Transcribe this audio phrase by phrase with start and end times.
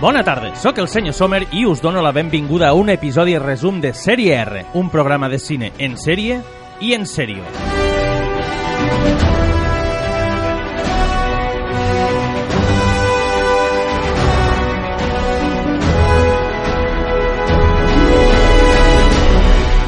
[0.00, 3.82] Bona tarda, sóc el senyor Sommer i us dono la benvinguda a un episodi resum
[3.82, 6.38] de Sèrie R, un programa de cine en sèrie
[6.80, 7.44] i en sèrio.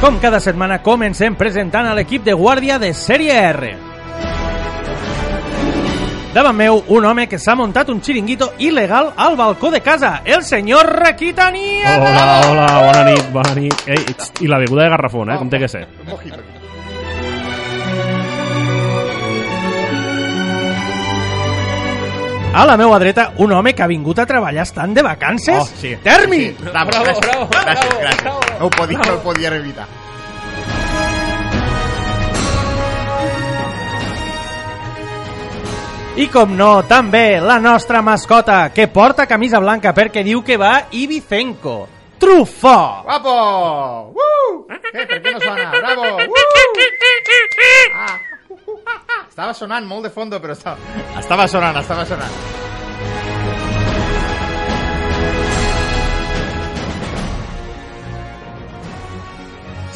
[0.03, 3.92] Com cada setmana comencem presentant a l'equip de guàrdia de Sèrie R.
[6.33, 10.41] Davant meu, un home que s'ha muntat un xiringuito il·legal al balcó de casa, el
[10.49, 11.99] senyor Raquitania.
[11.99, 13.85] Hola, hola, bona nit, bona nit.
[13.85, 15.37] Ei, txt, I la beguda de garrafón, eh?
[15.37, 15.85] Com té que ser.
[22.55, 25.61] A la meva dreta, un home que ha vingut a treballar estant de vacances.
[25.61, 25.99] Oh, sí.
[26.03, 26.47] Termi!
[26.47, 26.57] Sí.
[26.65, 28.25] Bravo, bravo, bravo, gràcies, gràcies.
[28.59, 29.87] No ho podia, no ho podia evitar.
[36.13, 40.85] I com no, també la nostra mascota, que porta camisa blanca perquè diu que va
[40.93, 41.89] Ibicenco.
[42.21, 43.01] Trufó!
[43.07, 43.37] Guapo!
[44.13, 44.59] Uh!
[44.69, 45.71] Eh, per què no sona?
[45.73, 46.05] Bravo!
[46.29, 46.37] Uh!
[47.97, 48.19] Ah.
[49.25, 50.77] Estava sonant molt de fondo, però estava,
[51.17, 52.37] estava sonant, estava sonant.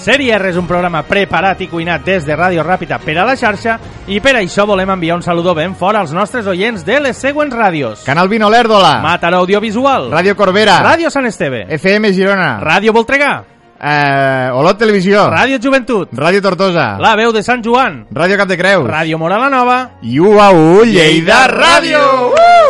[0.07, 3.33] Sèrie R és un programa preparat i cuinat des de Ràdio Ràpida per a la
[3.35, 3.73] xarxa
[4.07, 7.51] i per això volem enviar un saludo ben fort als nostres oients de les següents
[7.51, 8.05] ràdios.
[8.07, 13.33] Canal Vino Lérdola, Mataró Audiovisual, Ràdio Corbera, Ràdio Sant Esteve, FM Girona, Ràdio Voltregà,
[13.81, 18.61] eh, Olot Televisió, Ràdio Joventut, Ràdio Tortosa, La Veu de Sant Joan, Ràdio Cap de
[18.63, 19.81] Creus, Ràdio Moral la Nova.
[20.03, 22.07] I UAU Lleida Ràdio!
[22.31, 22.66] Uh!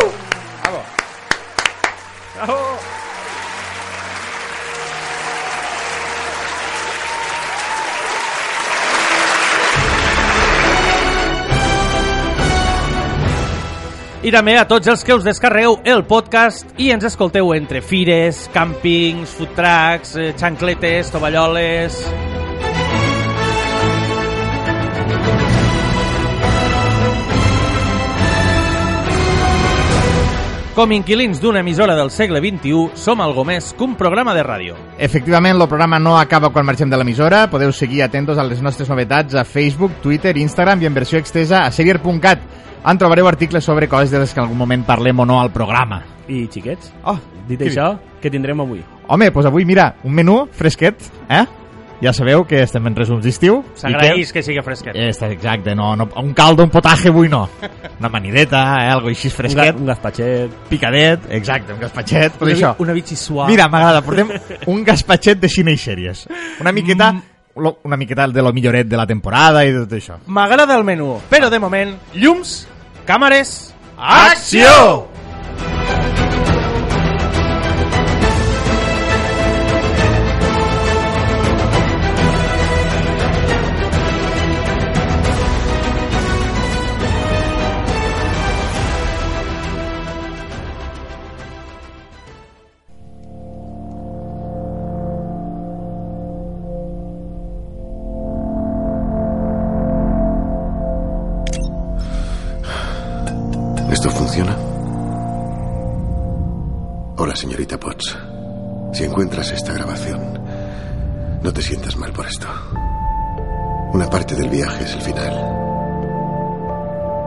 [14.27, 18.41] I també a tots els que us descarregueu el podcast i ens escolteu entre fires,
[18.51, 22.03] càmpings, food trucks, eh, xancletes, tovalloles...
[30.77, 34.75] Com inquilins d'una emissora del segle XXI, som algo més que un programa de ràdio.
[35.01, 37.47] Efectivament, el programa no acaba quan marxem de l'emissora.
[37.49, 41.63] Podeu seguir atentos a les nostres novetats a Facebook, Twitter, Instagram i en versió extesa
[41.63, 42.45] a serier.cat.
[42.85, 45.49] En trobareu articles sobre coses de les que en algun moment parlem o no al
[45.49, 46.03] programa.
[46.29, 47.17] I, xiquets, Oh,
[47.49, 48.85] dit això, què tindrem avui?
[49.07, 51.47] Home, doncs avui, mira, un menú fresquet, eh?
[52.01, 53.63] Ja sabeu que estem en resums d'estiu.
[53.75, 54.93] S'agraeix que sigui fresquet.
[54.93, 55.07] Que...
[55.09, 57.47] Està, exacte, no, no, un caldo, un potaje avui no.
[57.99, 60.51] Una manideta, eh, algo així Un, fresquet, un gaspatxet.
[60.69, 62.75] picadet, exacte, un gaspatxet, tot Una, això.
[62.85, 63.47] una bitxi suau.
[63.49, 64.29] Mira, m'agrada, portem
[64.73, 66.27] un gaspatxet de cine i sèries.
[66.61, 67.09] Una miqueta,
[67.55, 70.19] lo, una miqueta de lo milloret de la temporada i tot això.
[70.27, 72.67] M'agrada el menú, però de moment, llums,
[73.07, 75.07] càmeres, acció!
[103.91, 104.55] ¿Esto funciona?
[107.15, 108.17] Hola, señorita Potts.
[108.91, 110.41] Si encuentras esta grabación,
[111.41, 112.47] no te sientas mal por esto.
[113.93, 115.33] Una parte del viaje es el final.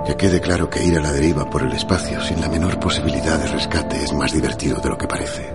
[0.07, 3.39] Que quede claro que ir a la deriva por el espacio sin la menor posibilidad
[3.39, 5.51] de rescate es más divertido de lo que parece.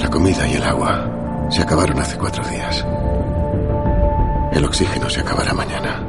[0.00, 2.86] La comida y el agua se acabaron hace cuatro días.
[4.52, 6.04] El oxígeno se acabará mañana.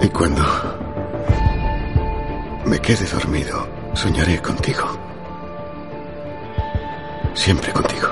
[0.00, 0.73] Y cuando
[2.74, 4.98] me quede dormido, soñaré contigo.
[7.32, 8.08] Siempre contigo.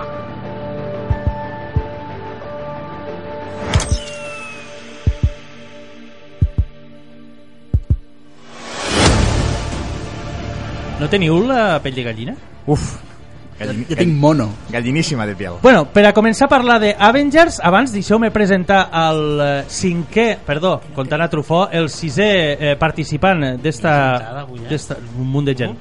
[11.01, 12.37] No teniu la pell de gallina?
[12.65, 13.02] Uf,
[13.67, 14.49] gallin, Jo tinc mono.
[14.71, 15.55] galliníssima de piel.
[15.63, 20.81] Bueno, per a començar a parlar de Avengers, abans deixeu-me presentar el eh, cinquè, perdó,
[20.95, 24.47] comptant a Trufó, el sisè eh, participant d'esta...
[24.69, 25.77] d'esta- un munt de gent.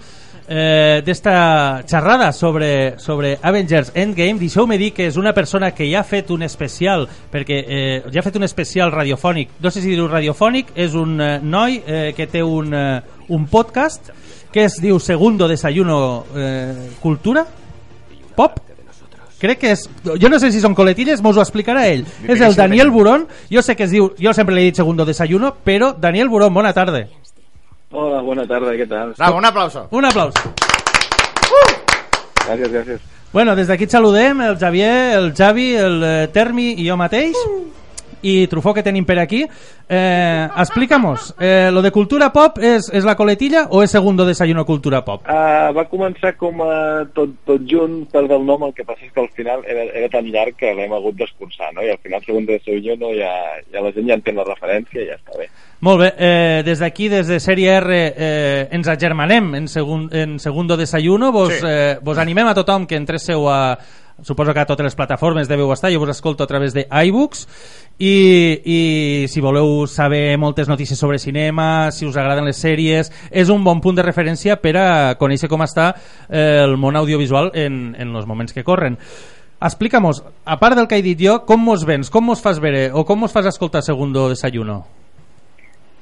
[0.54, 6.02] Eh, d'esta xerrada sobre, sobre Avengers Endgame deixeu-me dir que és una persona que ja
[6.02, 9.94] ha fet un especial perquè eh, ja ha fet un especial radiofònic no sé si
[9.94, 13.00] dir radiofònic és un eh, noi eh, que té un, eh,
[13.30, 14.10] un podcast
[14.52, 17.46] que es diu Segundo Desayuno eh, Cultura
[18.42, 18.60] Pop
[19.42, 19.88] crec que és...
[20.22, 22.04] Jo no sé si són coletilles, mos ho explicarà ell.
[22.30, 23.26] És el Daniel Burón.
[23.50, 24.12] Jo sé que es diu...
[24.22, 27.08] Jo sempre li he dit segundo desayuno, però Daniel Burón, bona tarda.
[27.92, 29.16] Hola, buena tarde, ¿qué tal?
[29.18, 29.88] Bravo, un aplauso.
[29.92, 30.38] Un aplaus.
[32.46, 33.02] Gràcies, gràcies.
[33.34, 37.36] Bueno, des d'aquí et saludem, el Javier, el Javi, el eh, Termi i jo mateix.
[38.24, 39.46] I Trufó, que tenim per aquí.
[39.90, 44.66] Eh, Explica-mos, eh, lo de cultura pop és, és la coletilla o és segundo desayuno
[44.66, 45.26] cultura pop?
[45.28, 49.12] Uh, va començar com a tot, tot junt per del nom, el que passa és
[49.12, 51.84] que al final era, era tan llarg que l'hem hagut d'escurçar, no?
[51.84, 53.34] I al final, segon de Sevilla, no, ja,
[53.74, 55.50] ja la gent ja entén la referència i ja està bé.
[55.82, 60.38] Molt bé, eh, des d'aquí, des de Sèrie R, eh, ens agermanem en, segun, en
[60.40, 61.66] Segundo Desayuno, vos, Sí.
[61.68, 63.78] eh, vos animem a tothom que entréssiu a,
[64.22, 67.48] suposo que a totes les plataformes deveu estar, jo vos escolto a través de iBooks
[67.98, 68.14] i,
[68.66, 68.80] i
[69.30, 73.82] si voleu saber moltes notícies sobre cinema, si us agraden les sèries, és un bon
[73.82, 74.88] punt de referència per a
[75.20, 75.92] conèixer com està
[76.30, 78.98] eh, el món audiovisual en, en els moments que corren.
[79.62, 82.90] Explica'mos, a part del que he dit jo, com mos vens, com mos fas veure
[82.98, 84.82] o com mos fas escoltar Segundo Desayuno?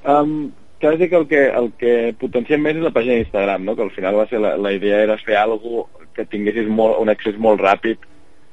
[0.08, 3.76] Um, que el que, el que potenciem més és la pàgina d'Instagram, no?
[3.76, 7.10] que al final va ser la, la idea era fer alguna que tinguessis molt, un
[7.10, 8.06] accés molt ràpid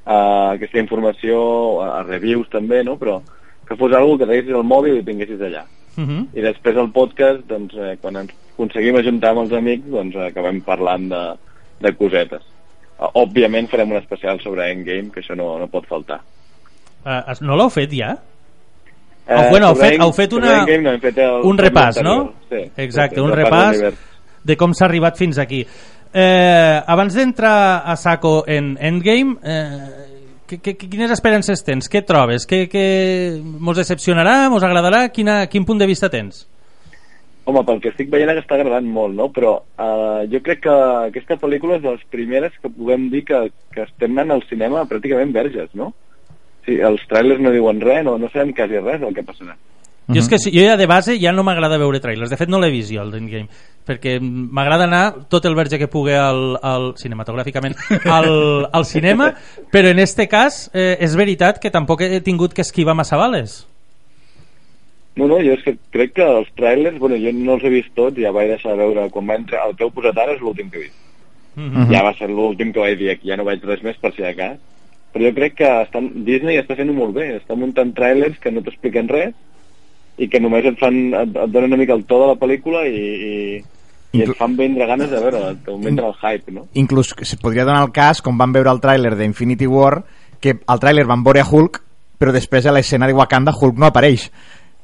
[0.07, 0.19] a
[0.55, 1.39] aquesta informació,
[1.83, 2.95] a, a reviews també, no?
[2.97, 3.19] però
[3.67, 5.65] que fos alguna que traguessis al mòbil i tinguessis allà.
[5.97, 6.25] Uh -huh.
[6.33, 10.61] I després el podcast, doncs, eh, quan ens aconseguim ajuntar amb els amics, doncs acabem
[10.61, 11.23] parlant de,
[11.81, 12.41] de cosetes.
[12.97, 16.21] Uh, òbviament farem un especial sobre Endgame, que això no, no pot faltar.
[17.05, 18.15] Uh, no l'heu fet ja?
[19.27, 21.65] Eh, Oh, bueno, heu fet, heu fet una, Endgame no, hem fet el, un el
[21.65, 22.33] repàs, no?
[22.49, 23.97] Sí, Exacte, sí, un repàs univers.
[24.47, 25.65] de com s'ha arribat fins aquí.
[26.17, 30.17] Eh, abans d'entrar a saco en Endgame, eh,
[30.47, 31.85] que, que, quines esperances tens?
[31.93, 32.47] Què trobes?
[32.49, 32.85] Què, què
[33.43, 34.47] mos decepcionarà?
[34.49, 35.03] Mos agradarà?
[35.13, 36.47] Quina, quin punt de vista tens?
[37.45, 39.29] Home, pel que estic veient està agradant molt, no?
[39.35, 40.73] Però uh, jo crec que
[41.11, 43.43] aquesta pel·lícula és de les primeres que puguem dir que,
[43.75, 45.93] que estem anant al cinema pràcticament verges, no?
[46.65, 49.53] Sí, els trailers no diuen res, no, no sabem quasi res del que passarà.
[50.07, 52.29] Jo és que si- jo ja de base ja no m'agrada veure trailers.
[52.29, 53.49] De fet no l'he vist jo, el d'Endgame.
[53.87, 57.75] Perquè m'agrada anar tot el verge que pugui al, al cinematogràficament
[58.05, 59.33] al, al cinema,
[59.71, 63.65] però en este cas eh, és veritat que tampoc he tingut que esquivar massa bales.
[65.17, 67.89] No, no, jo és que crec que els trailers, bueno, jo no els he vist
[67.97, 70.41] tots, ja vaig deixar de veure quan va entrar, el que heu posat ara és
[70.43, 70.97] l'últim que he vist.
[71.57, 71.87] Mm Mhm.
[71.91, 74.21] Ja va ser l'últim que vaig dir aquí, ja no vaig res més per si
[74.21, 74.59] de cas.
[75.11, 78.61] Però jo crec que estan, Disney està fent-ho molt bé, està muntant trailers que no
[78.61, 79.33] t'expliquen res
[80.17, 82.83] i que només et fan, et, et donen una mica el to de la pel·lícula
[82.89, 83.33] i, i,
[84.17, 86.67] i et fan vendre ganes de veure, t'augmenten el hype, no?
[86.73, 89.99] Inclús que se podria donar el cas, com van veure el tràiler d'Infinity War,
[90.41, 91.81] que al tràiler van veure a Hulk,
[92.17, 94.31] però després a l'escena de Wakanda Hulk no apareix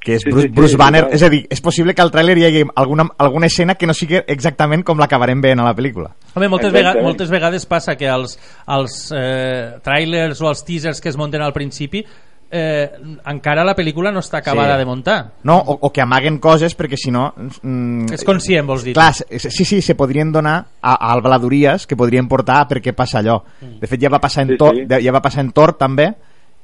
[0.03, 1.15] que és Sí, Bruce, sí, sí, Bruce sí, Banner, clar.
[1.15, 3.95] és a dir, és possible que al tràiler hi hagi alguna, alguna escena que no
[3.95, 6.12] sigui exactament com l'acabarem veient a la pel·lícula.
[6.33, 6.77] Home, moltes, Exacte.
[6.81, 8.36] vegades, moltes vegades passa que els,
[8.68, 12.03] els eh, trailers o els teasers que es munten al principi
[12.53, 12.91] eh,
[13.31, 14.79] encara la pel·lícula no està acabada Sí.
[14.79, 15.17] de muntar.
[15.44, 15.57] No?
[15.57, 17.31] O, o que amaguen coses perquè si no...
[17.63, 18.94] Mm, És conscient, vols dir?
[18.94, 22.94] Clar, sí, sí, se podrien donar a, a albaladories que podrien portar a per què
[22.94, 23.39] passa allò.
[23.59, 24.85] De fet, ja va passar en, Sí, Thor, sí.
[25.03, 26.11] ja va passar en Thor també,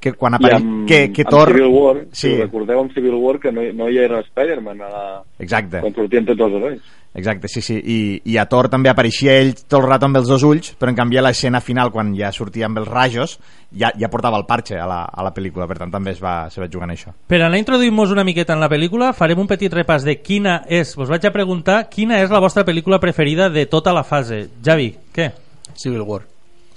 [0.00, 0.62] que quan apareix...
[0.62, 1.52] amb, que, que amb Thor...
[1.52, 2.30] Civil War, Sí.
[2.30, 5.04] si recordeu amb Civil War que no, no hi era Spider-Man a la...
[5.38, 5.82] Exacte.
[5.84, 6.80] quan sortien tots els herois.
[7.12, 7.74] Exacte, sí, sí.
[7.74, 7.96] I,
[8.30, 10.98] I a Thor també apareixia ell tot el rato amb els dos ulls, però en
[11.00, 13.32] canvi a l'escena final, quan ja sortia amb els rajos,
[13.74, 16.44] ja, ja portava el parche a la, a la pel·lícula, per tant també es va,
[16.54, 17.10] se va jugar en això.
[17.26, 20.94] Per anar introduint-nos una miqueta en la pel·lícula, farem un petit repàs de quina és,
[20.94, 24.44] vos vaig a preguntar, quina és la vostra pel·lícula preferida de tota la fase.
[24.62, 25.32] Javi, què?
[25.74, 26.22] Civil War.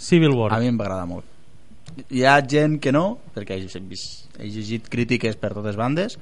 [0.01, 0.49] Civil War.
[0.51, 1.29] A mi em va agradar molt.
[2.09, 6.17] Hi ha gent que no, perquè he, vist, he llegit crítiques per totes bandes,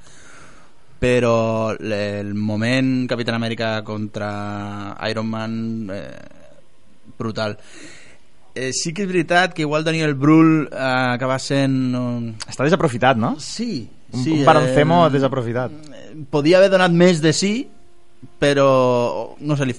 [1.01, 5.55] però el moment Capitán Amèrica contra Iron Man
[5.89, 6.11] eh,
[7.17, 7.57] brutal
[8.53, 13.17] eh, sí que és veritat que igual Daniel Brühl eh, acaba sent um, Està desaprofitat,
[13.17, 13.33] no?
[13.41, 15.73] sí, Un, sí un barancemo eh, desaprofitat.
[16.29, 17.53] podia haver donat més de sí
[18.37, 19.75] però no sé li,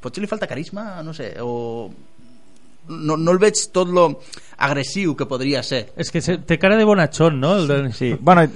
[0.00, 1.90] potser li falta carisma no sé o
[2.88, 4.06] no, no el veig tot lo
[4.58, 7.54] agressiu que podria ser És que se- té cara de bonachón, no?
[7.56, 7.92] El.
[7.94, 8.46] Sí, bueno,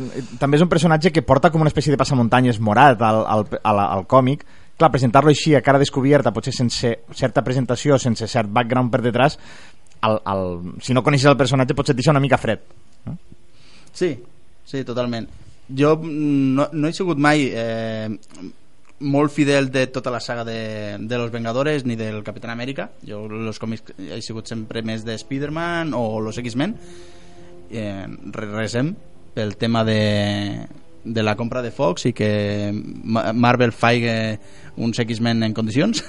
[0.40, 3.80] també és un personatge que porta com una espècie de passamuntanyes morat al, al, al,
[3.84, 4.44] al còmic.
[4.76, 9.38] Clar, presentar-lo així a cara descoberta, potser sense certa presentació, sense cert background per detrás,
[10.02, 12.58] el, el, si no coneixes el personatge potser et deixa una mica fred.
[13.92, 14.16] Sí,
[14.64, 15.28] sí, totalment.
[15.68, 18.08] Jo mm, no, no he sigut mai eh,
[19.02, 22.90] molt fidel de tota la saga de, de Los Vengadores ni del Capitán Amèrica.
[23.06, 26.76] Jo los còmics he sigut sempre més de Spider-Man o los X-Men.
[27.72, 28.94] Eh, re- resem
[29.34, 30.66] pel tema de,
[31.04, 34.04] de la compra de Fox i que Ma- Marvel faig
[34.76, 36.04] uns X-Men en condicions.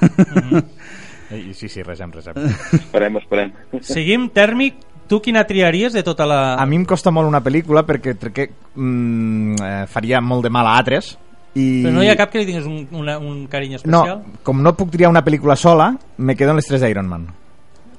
[1.33, 2.35] I, sí, sí, resem, resem.
[2.77, 3.53] Esperem, esperem.
[3.81, 4.75] Seguim, tèrmic,
[5.09, 6.41] tu quina triaries de tota la...
[6.61, 8.45] A mi em costa molt una pel·lícula perquè que
[8.75, 11.15] mm, eh, faria molt de mal a altres.
[11.55, 11.83] I...
[11.83, 14.23] Però no hi ha cap que li tinguis un, una, un carinyo No, especial?
[14.43, 17.27] com no puc triar una pel·lícula sola, me quedo en les tres d'Iron Man.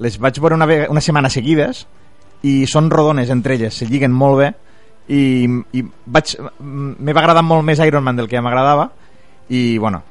[0.02, 1.84] les vaig veure una, una setmana seguides
[2.42, 4.48] i són rodones entre elles, se lliguen molt bé
[5.06, 8.88] i, i vaig m'he va agradar molt més Iron Man del que m'agradava
[9.48, 10.02] i bueno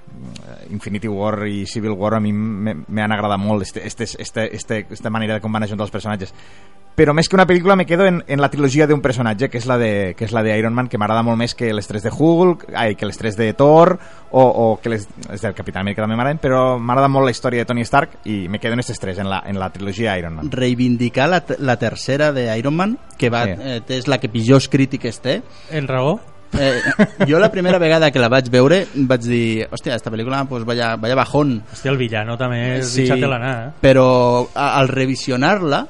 [0.71, 4.47] Infinity War i Civil War a mi me- me han agradat molt este, este, este,
[4.55, 6.33] este, esta manera de com van ajuntar els personatges
[6.95, 9.65] però més que una pel·lícula me quedo en, en la trilogia d'un personatge que és
[9.65, 12.03] la de, que és la de Iron Man que m'agrada molt més que les tres
[12.05, 13.95] de Hulk ai, que les tres de Thor
[14.31, 17.63] o, o que les, les del Capità Amèrica també m'agraden però m'agrada molt la història
[17.63, 20.35] de Tony Stark i me quedo en aquestes tres, en la, en la trilogia Iron
[20.38, 23.55] Man reivindicar la, la tercera de Iron Man que va, Sí.
[23.57, 26.19] eh, és la que pitjors crítiques té En raó?
[26.53, 26.77] eh,
[27.27, 30.93] jo la primera vegada que la vaig veure vaig dir, hòstia, esta pel·lícula pues, vaya,
[31.01, 33.01] vaya bajón Hòstia, el villano també és Sí, sí.
[33.07, 33.71] deixat-te l'anar, eh?
[33.81, 34.05] però
[34.53, 35.81] a, al revisionar-la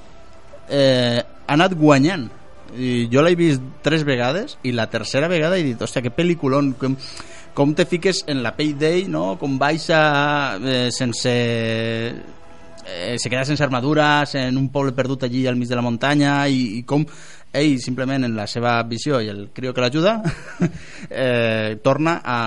[0.70, 2.30] eh, ha anat guanyant
[2.74, 6.74] i jo l'he vist tres vegades i la tercera vegada he dit, hòstia, que pel·lículon
[6.80, 6.96] com,
[7.54, 9.36] com te fiques en la pell d'ell no?
[9.42, 10.00] com baixa
[10.58, 15.78] eh, sense eh, se queda sense armadures en un poble perdut allí al mig de
[15.78, 17.06] la muntanya i, i com
[17.54, 20.18] ell simplement en la seva visió i el crio que l'ajuda
[21.10, 22.40] eh, torna a,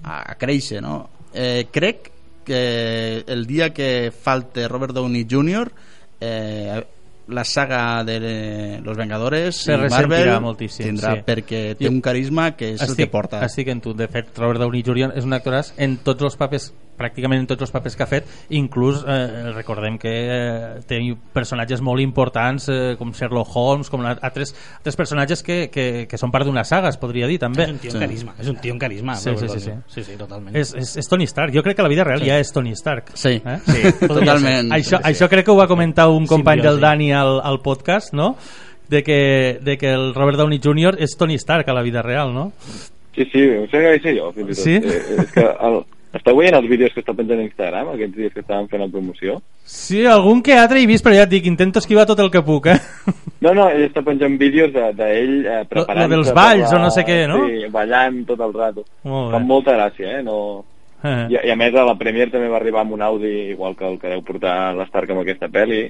[0.00, 0.96] a créixer no?
[1.34, 2.10] eh, crec
[2.44, 5.68] que el dia que falte Robert Downey Jr
[6.20, 6.84] eh,
[7.28, 11.24] la saga de Los Vengadores Se Marvel moltíssim, tindrà sí.
[11.24, 13.94] perquè té un carisma que és el que porta Estic en tu.
[13.96, 15.12] De fet, Robert Downey Jr.
[15.16, 18.28] és un actoràs en tots els papers, pràcticament en tots els papers que ha fet,
[18.54, 20.98] inclús eh, recordem que eh, té
[21.34, 26.32] personatges molt importants eh, com Sherlock Holmes, com altres, altres personatges que, que, que són
[26.34, 27.64] part d'una saga, es podria dir també.
[27.66, 29.16] És un tio amb carisma, és un tio amb carisma.
[29.20, 30.54] Sí, sí, sí, sí, sí, totalment.
[30.56, 31.54] És, és, és Tony Stark.
[31.54, 32.28] Jo crec que a la vida real Sí.
[32.30, 33.10] ja és Tony Stark.
[33.18, 33.58] Sí, eh?
[33.66, 34.70] sí, totalment.
[34.74, 36.74] Això, Sí, això crec que ho va comentar un company Simbiosi.
[36.76, 38.36] del Dani al, al podcast, no?
[38.88, 40.96] De que, de que el Robert Downey Jr.
[41.02, 42.52] és Tony Stark a la vida real, no?
[43.14, 44.62] Sí, sí, ho sé que sé jo, fins i tot.
[44.64, 44.74] Sí?
[44.76, 45.80] Eh, és que el,
[46.20, 48.90] esteu veient els vídeos que està penjant a Instagram, aquests dies que estàvem fent la
[48.92, 49.38] promoció?
[49.64, 52.44] Sí, algun que altre he vist, però ja et dic, intento esquivar tot el que
[52.46, 52.78] puc, eh?
[53.44, 56.92] No, no, ell està penjant vídeos d'ell de, d'ell, eh, preparant dels balls o no
[56.94, 57.42] sé què, no?
[57.48, 58.86] Sí, ballant tot el rato.
[59.08, 60.22] Molt Fa molta gràcia, eh?
[60.24, 60.38] No...
[61.04, 61.26] Eh.
[61.34, 63.84] I, I a més a la Premier també va arribar amb un Audi igual que
[63.90, 65.82] el que deu portar l'Stark amb aquesta pel·li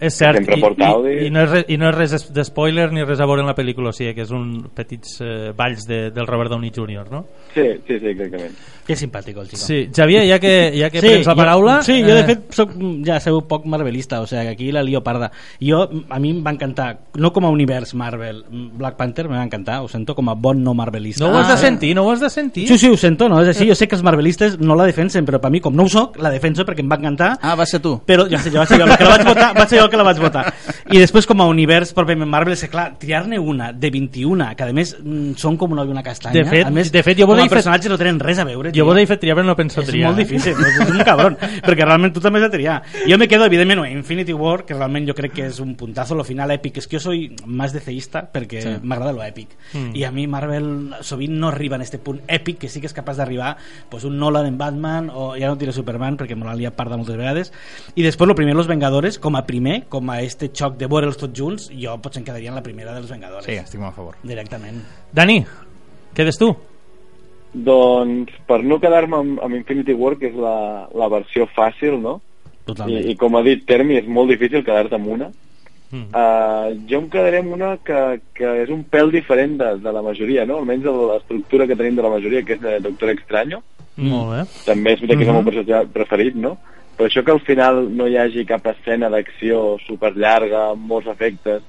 [0.00, 2.92] És cert, i, i, i, no és, re- i no és res es- de spoiler
[2.92, 5.86] ni res a veure en la pel·lícula, o sigui que és un petits eh, balls
[5.88, 7.24] de, del Robert Downey Jr., no?
[7.54, 8.54] Sí, sí, sí, exactament.
[8.88, 9.58] Que simpàtic el xico.
[9.60, 11.74] Sí, Xavier, ja que, ja que prens la paraula...
[11.82, 12.70] Jo, sí, jo de eh, fet soc,
[13.04, 15.30] ja sabeu, poc marvelista, o sigui, que aquí la lio parda.
[15.60, 16.86] Jo, a mi em va encantar,
[17.18, 18.44] no com a univers Marvel,
[18.78, 21.24] Black Panther me va encantar, ho sento com a bon no marvelista.
[21.26, 22.68] No ho has de Ah, sentir, no ho has de sentir.
[22.68, 23.42] Sí, sí, ho sento, no?
[23.42, 25.84] És així, jo sé que els marvelistes no la defensen, però per mi, com no
[25.84, 28.48] ho soc, la defenso perquè em va encantar, ah, va ser tu però ja sé,
[28.54, 30.52] jo, va ser jo que la vaig votar, va ser jo que la vaig votar.
[30.90, 34.72] I després com a univers pròpiament Marvel, és clar, triar-ne una de 21, que a
[34.72, 37.36] més mm, són com una, una castanya, De fet- a més, de fet, jo vos
[37.38, 38.68] com a fet- no tenen res a veure.
[38.70, 38.84] Jo tio.
[38.84, 40.08] vos he fet triar, però no penso és triar.
[40.10, 43.28] molt difícil, doncs és un cabron perquè realment tu també has de triar jo me
[43.28, 46.50] quedo evidentment en Infinity War que realment jo crec que és un puntazo, lo final
[46.50, 48.68] èpic és que jo soy más deceísta perquè Sí.
[48.82, 49.94] m'agrada lo èpic Mm.
[49.96, 52.92] i a mi Marvel sovint no arriba en este punt èpic que sí que és
[52.94, 53.56] capaç d'arribar
[53.88, 56.96] pues, un Nolan en Batman o ja no diré Superman perquè me l'ha liat parda
[56.96, 57.52] moltes vegades
[57.94, 61.18] i després lo primer Los Vengadores com a primer, com a este xoc de veure'ls
[61.20, 63.96] tots junts jo potser em quedaria en la primera dels Vengadores Sí, estic molt a
[63.96, 64.16] favor.
[64.22, 64.82] directament
[65.12, 65.44] Dani,
[66.14, 66.52] què des tu?
[67.52, 72.18] Doncs per no quedar-me amb, amb Infinity War, que és la, la versió fàcil, no?
[72.68, 75.30] totalment I, I com ha dit Termi, és molt difícil quedar-te amb una.
[75.88, 76.10] Mm.
[76.12, 78.00] Uh, jo em quedaré amb una que,
[78.36, 80.58] que és un pèl diferent de, de la majoria, no?
[80.60, 83.62] Almenys de l'estructura que tenim de la majoria, que és de Doctor Extraño.
[83.96, 84.42] Molt bé.
[84.66, 86.58] També és veritat que és el meu personatge preferit, no?
[86.98, 91.06] Però això que al final no hi hagi cap escena d'acció super llarga, amb molts
[91.12, 91.62] efectes,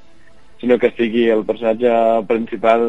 [0.58, 1.92] sinó que sigui el personatge
[2.32, 2.88] principal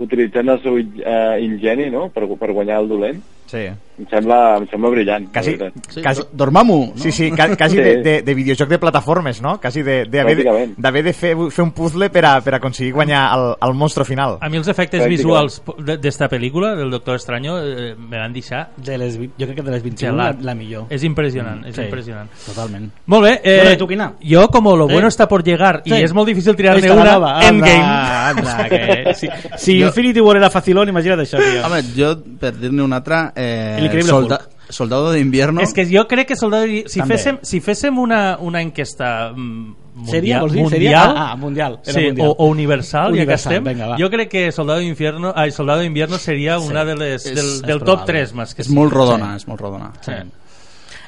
[0.00, 3.20] utilitzant el seu eh, ingeni, no?, per, per guanyar el dolent,
[3.52, 3.68] Sí.
[3.98, 5.26] em sembla, em sembla brillant.
[5.26, 5.52] la Quasi,
[5.90, 6.92] sí, quasi, do- dormam-ho no?
[6.96, 7.82] Sí, sí, ca- quasi Sí.
[7.82, 9.60] de, de, de videojoc de plataformes, no?
[9.60, 13.74] Quasi d'haver de, de fer, fer un puzzle per, a, per aconseguir guanyar el, el
[13.74, 14.38] monstre final.
[14.40, 18.70] A mi els efectes visuals de- d'esta pel·lícula, del Doctor Extraño, eh, me van deixar...
[18.76, 21.82] de les, jo crec que de les 21 la, la millor És impressionant, és Sí.
[21.82, 22.30] impressionant.
[22.46, 24.12] totalment Molt bé, eh, Bueno, ¿y tú, Quina?
[24.22, 25.08] yo como lo bueno ¿Eh?
[25.08, 26.02] está por llegar y Sí.
[26.02, 27.72] es muy difícil tirarme Esta una nova, Endgame.
[27.82, 29.28] anda, anda, que si,
[29.58, 31.66] si Jo- Infinity War era facilón, imagina't això, tio.
[31.66, 33.41] Home, jo, per dir-ne un altre, eh,
[33.78, 34.40] El increïble solda
[34.72, 35.60] Soldado de Invierno...
[35.60, 36.84] És que jo crec que Soldado de...
[36.88, 37.18] si, També.
[37.18, 40.62] féssim, si féssim una, una enquesta mm, mundial, Seria, vols dir?
[40.62, 41.02] mundial, Seria?
[41.02, 41.78] Ah, ah, mundial.
[41.84, 42.28] Era sí, mundial.
[42.28, 43.98] O, o universal, Universal, ja que estem, venga, va.
[44.00, 47.34] jo crec que Soldado de Invierno, ai, Soldado de Invierno seria una de les, és-
[47.36, 48.12] del, és del top probable.
[48.24, 48.74] 3 més que És sí.
[48.78, 49.92] molt rodona, és molt rodona.
[50.00, 50.12] Sí.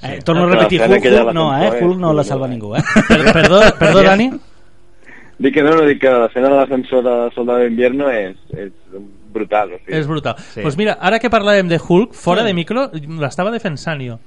[0.05, 1.71] Eh, torno a La repetir, Hulk, Hulk no, eh?
[1.81, 2.83] Hulk no la salva ningú, eh?
[3.09, 4.29] Per, perdó, perdó, Dani?
[5.39, 8.71] Dic que no, no, dic que l'escena de l'ascensor de Soldado d'Invierno és, és
[9.35, 9.75] brutal.
[9.75, 9.99] O sigui.
[9.99, 10.39] És brutal.
[10.55, 10.63] Sí.
[10.63, 12.89] pues mira, ara que parlàvem de Hulk, fora de micro,
[13.21, 14.19] l'estava defensant jo.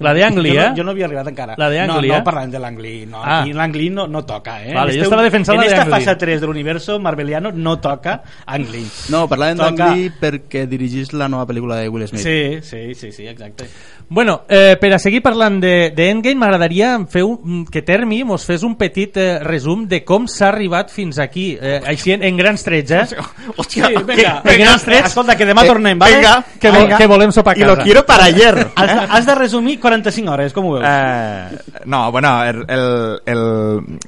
[0.00, 0.68] La de Ang Lee, jo, eh?
[0.70, 1.54] no, jo no havia arribat encara.
[1.58, 2.22] La de Ang no, no eh?
[2.24, 3.06] parlem de l'Ang Lee.
[3.06, 3.42] No, Ah.
[3.42, 4.72] aquí l'Ang Lee no, no toca, eh?
[4.74, 7.78] Vale, En jo estava defensant la En de esta fase 3 de l'universo marveliano no
[7.78, 8.86] toca Ang Lee.
[9.10, 12.22] No, parlàvem Toca- d'Ang Lee perquè dirigís la nova pel·lícula de Will Smith.
[12.22, 13.68] Sí, sí, sí, sí, exacte.
[14.12, 18.42] Bueno, eh, per a seguir parlant de, de Endgame, m'agradaria fer un, que Termi mos
[18.44, 22.36] fes un petit eh, resum de com s'ha arribat fins aquí, eh, així en, en
[22.40, 23.04] grans trets, eh?
[23.56, 26.16] Hòstia, Sí, vinga, en grans trets, Escolta, que demà tornem, vale?
[26.16, 26.98] Venga, que, venga.
[26.98, 27.84] que volem sopar a Y lo casa.
[27.84, 28.70] quiero para ayer.
[28.74, 30.86] Has, de, has de resumir 45 hores, com ho veus?
[30.86, 32.86] Eh, no, bueno, el, el,
[33.26, 33.42] el,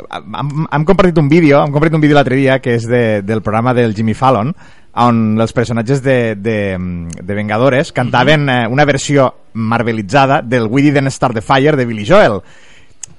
[0.08, 3.42] hem, hem compartit un vídeo, hem compartit un vídeo l'altre dia que és de, del
[3.42, 4.54] programa del Jimmy Fallon
[5.02, 6.56] on els personatges de, de,
[7.16, 12.06] de Vengadores cantaven eh, una versió marvelitzada del We Didn't Start the Fire de Billy
[12.06, 12.42] Joel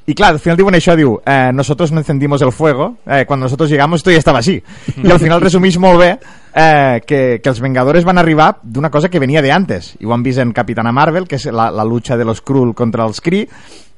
[0.06, 3.46] y claro, al final diuen això, diu, eh, nosotros no encendimos el fuego, eh, cuando
[3.46, 4.62] nosotros llegamos esto ya estaba así.
[5.04, 6.10] I al final resumís molt bé
[6.56, 9.96] eh, que, que els Vengadores van arribar d'una cosa que venia de antes.
[10.00, 12.76] I ho han vist en Capitana Marvel, que és la, la lucha de los Skrull
[12.78, 13.48] contra els Kree,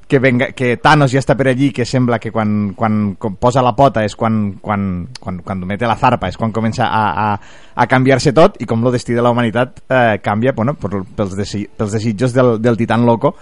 [0.06, 3.62] que, venga, que Thanos ja està per allí, que sembla que quan, quan, quan posa
[3.64, 7.28] la pota és quan, quan, quan, quan mete la zarpa, és quan comença a, a,
[7.74, 11.64] a canviar-se tot, i com el destí de la humanitat eh, canvia bueno, pels, desi,
[11.66, 13.34] pels desitjos del, del titan loco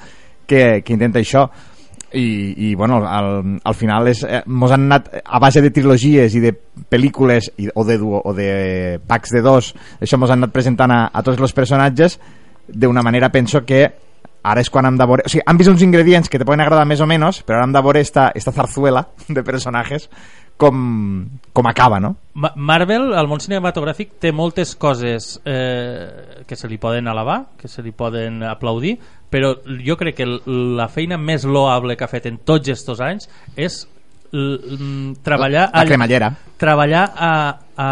[0.46, 1.50] que, que intenta això
[2.14, 6.34] i, i bueno, al, al final és, eh, mos han anat a base de trilogies
[6.34, 6.54] i de
[6.90, 10.94] pel·lícules i, o, de, duo, o de packs de dos això mos han anat presentant
[10.94, 12.18] a, a tots els personatges
[12.68, 13.84] d'una manera penso que
[14.44, 15.24] ara és quan hem de veure...
[15.24, 17.68] O sigui, han vist uns ingredients que te poden agradar més o menys, però ara
[17.68, 20.10] hem de veure esta, esta zarzuela de personatges
[20.56, 22.14] com, com acaba, no?
[22.34, 27.68] Ma Marvel, al món cinematogràfic, té moltes coses eh, que se li poden alabar, que
[27.68, 28.96] se li poden aplaudir,
[29.30, 29.54] però
[29.86, 33.80] jo crec que la feina més loable que ha fet en tots estos anys és
[34.32, 36.32] l- treballar La cremallera.
[36.58, 37.32] treballar a,
[37.76, 37.88] a,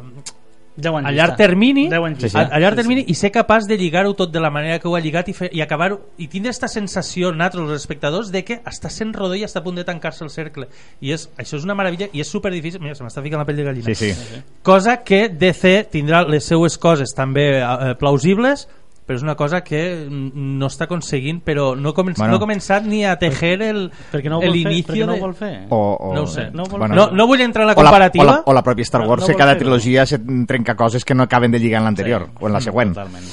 [0.00, 0.35] 10 anys
[0.76, 2.36] a llarg termini, 10 anys Sí, sí.
[2.38, 3.12] a, a llarg Sí, termini sí.
[3.12, 5.48] i ser capaç de lligar-ho tot de la manera que ho ha lligat i, fer,
[5.52, 9.44] i acabar i tindre aquesta sensació nosaltres els espectadors de que està sent rodó i
[9.44, 10.68] està a punt de tancar-se el cercle
[11.00, 13.46] i és, això és una meravella i és super difícil mira, se m'està ficant la
[13.48, 14.42] pell de gallina Sí, sí.
[14.62, 18.68] cosa que DC tindrà les seues coses també eh, plausibles
[19.06, 22.32] però és una cosa que mm, no està aconseguint però no, comença, Bueno.
[22.32, 24.72] no ha començat ni a tejer el, Perquè no ho el vol fer?
[24.72, 25.18] inicio Perquè no de...
[25.18, 25.52] ho vol fer?
[25.70, 26.50] O, o, No ho sé.
[26.52, 28.62] No vol no, no vull entrar en la o la, o, comparativa la, o la
[28.66, 31.50] pròpia Star No- Wars, no que vol cada trilogia se trenca coses que no acaben
[31.52, 32.32] de lligar en l'anterior Sí.
[32.40, 32.94] o en la següent.
[32.94, 33.24] Totalment.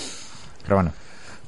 [0.63, 0.91] Però bueno.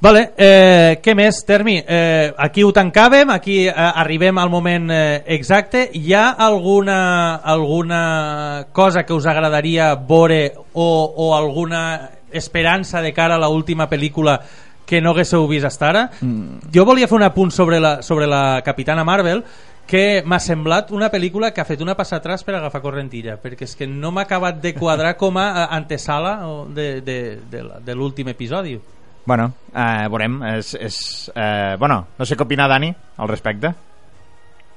[0.01, 1.77] Vale, eh, què més, Termi?
[1.87, 5.89] Eh, aquí ho tancàvem, aquí eh, arribem al moment eh, exacte.
[5.93, 13.35] Hi ha alguna, alguna cosa que us agradaria veure o, o alguna esperança de cara
[13.35, 14.39] a la última pel·lícula
[14.85, 16.03] que no haguéssiu vist hasta ara?
[16.21, 16.71] Mm.
[16.73, 19.43] Jo volia fer un apunt sobre la, sobre la Capitana Marvel
[19.85, 23.67] que m'ha semblat una pel·lícula que ha fet una passa atrás per agafar correntilla perquè
[23.67, 27.19] és que no m'ha acabat de quadrar com a eh, antesala o de, de,
[27.49, 28.79] de, de l'últim episodi
[29.25, 30.37] Bueno, eh, veurem.
[30.53, 33.73] És, és, eh, bueno, no sé què opina Dani al respecte.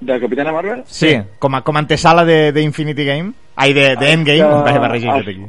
[0.01, 0.85] De Capitana Marvel?
[0.87, 3.33] Sí, com a, com a antesala de, de Infinity Game.
[3.57, 4.43] Ai, de, de Endgame.
[4.47, 5.45] Ah, ah, tot aquí.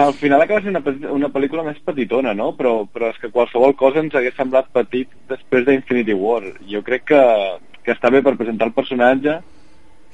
[0.00, 2.52] Al final acaba sent una, una pel·lícula més petitona, no?
[2.56, 6.42] Però, però és que qualsevol cosa ens hagués semblat petit després d'Infinity War.
[6.70, 7.22] Jo crec que,
[7.84, 9.40] que està bé per presentar el personatge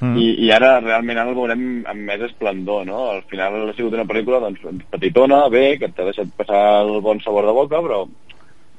[0.00, 0.16] Mm.
[0.18, 3.04] i, i ara realment ara el veurem amb més esplendor, no?
[3.12, 7.22] Al final ha sigut una pel·lícula doncs, petitona, bé, que t'ha deixat passar el bon
[7.22, 8.00] sabor de boca, però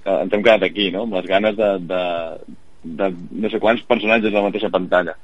[0.03, 1.05] que ens hem quedat aquí, no?
[1.05, 2.01] Amb les ganes de, de,
[2.99, 5.15] de no sé quants personatges a la mateixa pantalla.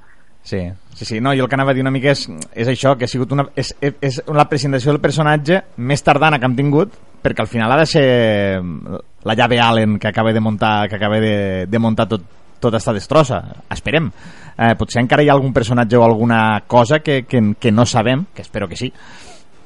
[0.44, 0.60] Sí,
[0.96, 1.22] sí, sí.
[1.22, 2.26] No, jo el que anava a dir una mica és,
[2.58, 6.50] és això, que ha sigut una, és, és, la presentació del personatge més tardana que
[6.50, 8.06] hem tingut, perquè al final ha de ser
[9.24, 12.26] la llave Allen que acaba de muntar, que acaba de, de muntar tot,
[12.60, 13.42] tota esta destrossa.
[13.70, 14.10] Esperem.
[14.58, 18.26] Eh, potser encara hi ha algun personatge o alguna cosa que, que, que no sabem,
[18.34, 18.92] que espero que sí,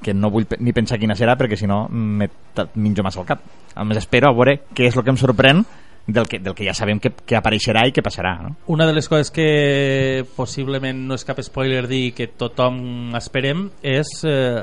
[0.01, 2.29] que no vull ni pensar quina serà perquè si no me
[2.75, 3.41] minjo massa el cap.
[3.75, 5.63] A més espero a veure què és el que em sorprèn
[6.07, 8.35] del que, del que ja sabem que, que apareixerà i que passarà.
[8.43, 8.55] No?
[8.71, 14.11] Una de les coses que possiblement no és cap spoiler dir que tothom esperem és
[14.27, 14.59] eh,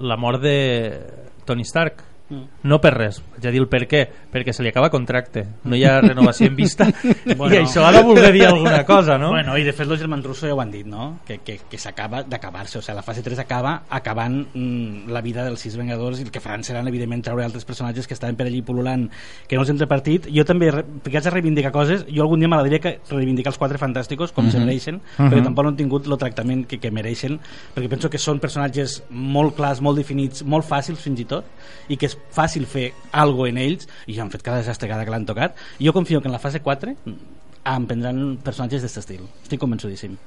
[0.00, 0.56] la mort de
[1.44, 2.08] Tony Stark.
[2.64, 4.02] No per res, ja dir el per què,
[4.32, 6.88] perquè se li acaba contracte, no hi ha renovació en vista
[7.36, 7.54] Bueno.
[7.54, 9.30] i això ha de voler dir alguna cosa, no?
[9.34, 11.20] Bueno, i de fet los germans Russo ja ho han dit, no?
[11.26, 15.44] Que, que, que s'acaba d'acabar-se, o sigui, la fase 3 acaba acabant mm, la vida
[15.46, 18.46] dels sis Vengadors i el que faran seran, evidentment, treure altres personatges que estaven per
[18.48, 19.08] allí pol·lulant,
[19.48, 20.28] que no els hem repartit.
[20.32, 24.34] Jo també, haig de reivindicar coses, jo algun dia m'agradaria que reivindicar els quatre fantàsticos
[24.36, 27.38] com se mereixen, perquè tampoc no han tingut el tractament que, que mereixen,
[27.74, 31.48] perquè penso que són personatges molt clars, molt definits, molt fàcils fins i tot,
[31.88, 32.90] i que és fàcil fer
[33.32, 35.56] algo en ells, i han fet cada desastre cada que l'han tocat.
[35.80, 37.40] Jo confio que en la fase 4 mm,
[37.72, 39.26] em prendran personatges d'aquest estil.
[39.42, 40.20] Estic convençudíssim.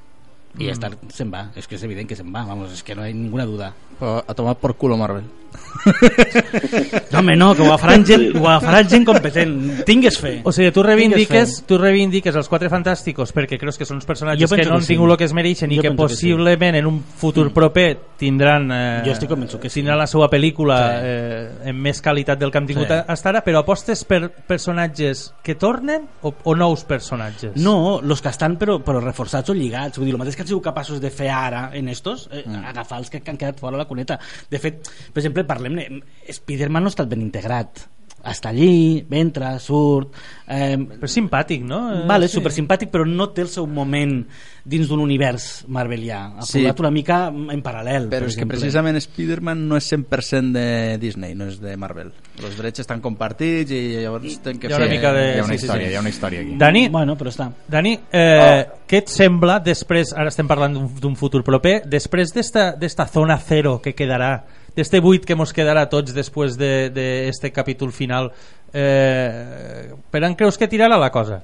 [0.58, 3.06] I Stark se'n va, és que és evident que se'n va vamos, és que no
[3.06, 5.24] hi ha ninguna duda Però a tomar por culo Marvel.
[7.12, 10.70] no home no, que ho agafaran gent, ho agafaran gent competent tingues fe O sigui,
[10.74, 14.76] tu reivindiques, tu reivindiques els Quatre Fantàsticos perquè creus que són uns personatges que no
[14.76, 14.94] han sí.
[14.94, 16.14] tingut el que es mereixen i que penso que sí.
[16.26, 17.88] possiblement en un futur proper
[18.20, 19.80] tindran eh, Jo estic convençut que sí.
[19.80, 21.08] tindran la seva pel·lícula Sí.
[21.08, 23.00] eh, amb més qualitat del que han tingut Sí.
[23.08, 27.56] hasta ara, però apostes per personatges que tornen o, o nous personatges?
[27.56, 29.98] No, los que estan però, però reforçats o lligats.
[29.98, 32.64] Vull dir, el mateix que han sigut capaços de fer ara en estos, eh, Mm.
[32.70, 34.18] agafar els que, han quedat fora la cuneta.
[34.50, 37.88] De fet, per exemple, parlem-ne, Spider-Man no ha estat ben integrat.
[38.26, 40.14] Està allí, entra, surt...
[40.48, 41.78] Eh, Però és simpàtic, no?
[41.92, 42.36] Eh, Vale, sí.
[42.38, 44.20] super simpàtic, però no té el seu moment
[44.66, 46.20] dins d'un univers marvelià.
[46.38, 46.64] Ha Sí.
[46.64, 46.72] sí.
[46.78, 48.08] una mica en paral·lel.
[48.10, 48.56] Però per és que exemple.
[48.58, 52.12] precisament Spider-Man no és 100% de Disney, no és de Marvel.
[52.42, 54.94] Els drets estan compartits i llavors tenen que Hi ha una fer...
[54.96, 55.92] mica de- Hi ha una sí, sí, història, sí.
[55.92, 56.56] hi ha una història aquí.
[56.58, 57.50] Dani, Bueno, però està.
[57.68, 63.06] Dani eh, què et sembla després, ara estem parlant d'un- futur proper, després d'esta d'esta
[63.06, 64.44] zona cero que quedarà,
[64.76, 68.30] d'este buit que mos quedarà tots després d'este de, este capítol final,
[68.72, 71.42] eh, per on creus que tirarà la cosa?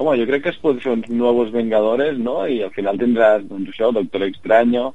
[0.00, 2.42] Home, jo crec que es pot fer uns nous Vengadores, no?
[2.48, 4.86] I al final tindràs, doncs això, Doctor Extraño,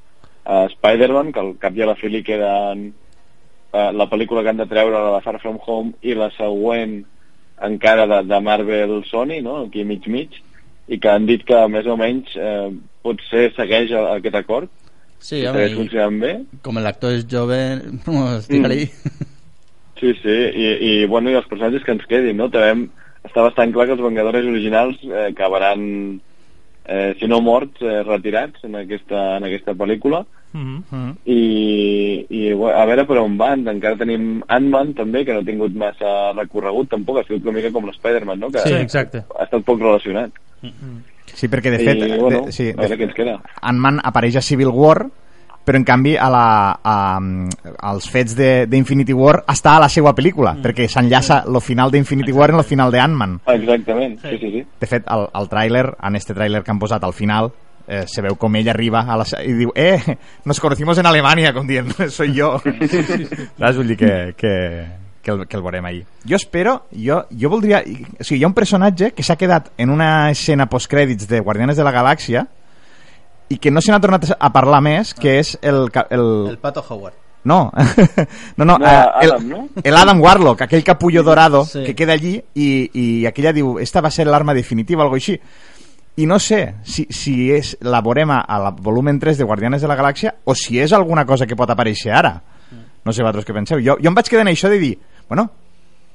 [0.46, 4.50] uh, Spider-Man, que al cap i a la fi li queden uh, la pel·lícula que
[4.50, 7.04] han de treure, la de Far From Home, i la següent
[7.70, 9.60] encara de, de Marvel Sony, no?
[9.68, 10.42] Aquí mig mig,
[10.88, 12.72] i que han dit que més o menys eh,
[13.06, 14.74] potser segueix aquest acord,
[15.26, 16.34] Sí, que home, funcionant bé.
[16.62, 17.58] com l'actor és jove,
[18.06, 18.86] no, estic-li.
[19.98, 22.50] Sí, sí, i, i, bueno, i els personatges que ens quedin, no?
[22.54, 22.90] També
[23.26, 25.86] està bastant clar que els Vengadores originals eh, acabaran,
[26.86, 30.26] eh, si no morts, eh, retirats en aquesta, en aquesta pel·lícula.
[30.56, 31.16] Mm -hmm.
[31.26, 31.42] I,
[32.30, 33.66] i a veure per on van.
[33.68, 37.72] Encara tenim Ant-Man també, que no ha tingut massa recorregut tampoc, ha sigut una mica
[37.72, 38.52] com l'Spider-Man, no?
[38.52, 39.26] Que Sí, exacte.
[39.40, 40.32] ha estat poc relacionat.
[41.34, 43.38] Sí, perquè de fet, I, bueno, de, sí, a veure de, què ens queda.
[43.62, 45.08] Ant-Man apareix a Civil War
[45.66, 47.20] però en canvi a la, a,
[47.90, 50.62] als fets de- d'Infinity War està a la seva pel·lícula, mm.
[50.62, 54.66] perquè s'enllaça el final d'Infinity War en el final de Ant-Man Exactament, sí, sí, sí.
[54.80, 57.50] de fet, el, el tràiler, en este tràiler que han posat al final
[57.88, 61.54] eh, se veu com ell arriba a la, i diu, eh, nos conocimos en Alemania
[61.54, 63.76] com dient, soy yo saps?
[63.76, 64.54] vull dir que, que,
[65.26, 68.52] que, el, que el veurem ahir jo espero, jo, jo voldria o sigui, hi ha
[68.52, 72.46] un personatge que s'ha quedat en una escena postcrèdits de Guardianes de la Galàxia
[73.50, 76.82] i que no se n'ha tornat a parlar més que és el, el, El Pato
[76.88, 77.14] Howard.
[77.46, 77.72] no,
[78.58, 79.70] no, no, No, eh, el, Adam, no?
[79.84, 81.84] el Adam Warlock, aquell capullo dorado Sí.
[81.86, 85.38] que queda allí i, i aquella diu, esta va ser l'arma definitiva, algo així.
[86.18, 89.82] I no sé si, si és la veurem a, a la volumen 3 de Guardianes
[89.84, 92.38] de la Galàxia o si és alguna cosa que pot aparèixer ara.
[93.06, 93.78] No sé vosaltres què penseu.
[93.84, 94.94] Jo, jo em vaig quedar en això de dir,
[95.30, 95.50] bueno,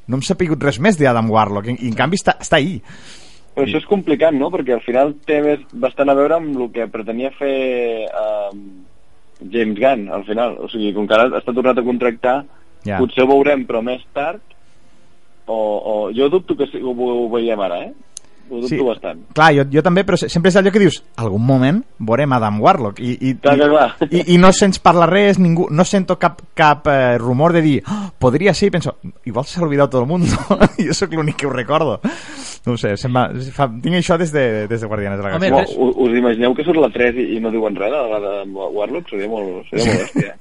[0.09, 2.79] no hem sapigut res més d'Adam Warlock i, i en canvi està, està ahí.
[3.55, 4.49] Però això és complicat, no?
[4.53, 7.55] Perquè al final té més, bastant a veure amb el que pretenia fer
[8.15, 8.61] um,
[9.51, 10.57] James Gunn, al final.
[10.63, 12.39] O sigui, com que ara està tornat a contractar,
[12.87, 12.97] Ja.
[12.97, 14.41] potser ho veurem, però més tard,
[15.45, 17.93] o, o jo dubto que ho, ho veiem ara, eh?
[18.51, 18.79] Ho dubto Sí.
[18.83, 19.21] bastant.
[19.33, 22.61] Clar, jo, jo també, però se- sempre és allò que dius, algun moment veurem Adam
[22.61, 24.09] Warlock i, i, Clar, clar, clar.
[24.11, 27.83] i, i no se'ns parla res, ningú, no sento cap, cap eh, rumor de dir,
[27.87, 30.27] oh, podria ser, i penso, igual s'ha oblidat tot el món,
[30.79, 32.01] jo sóc l'únic que ho recordo.
[32.67, 35.37] No ho sé, se'm va, fa, tinc això des de, des de Guardianes de la
[35.37, 35.79] Home, Galàxia.
[35.79, 38.35] Us, us imagineu que surt la 3 i, i no diuen res de la de
[38.53, 39.09] Warlock?
[39.09, 40.35] Seria molt, seria molt bèstia.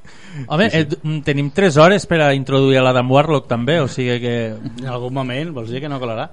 [0.48, 4.20] Home, eh, d- tenim 3 hores per a introduir a l'Adam Warlock també, o sigui
[4.20, 6.28] que En algun moment, vols dir que no colarà?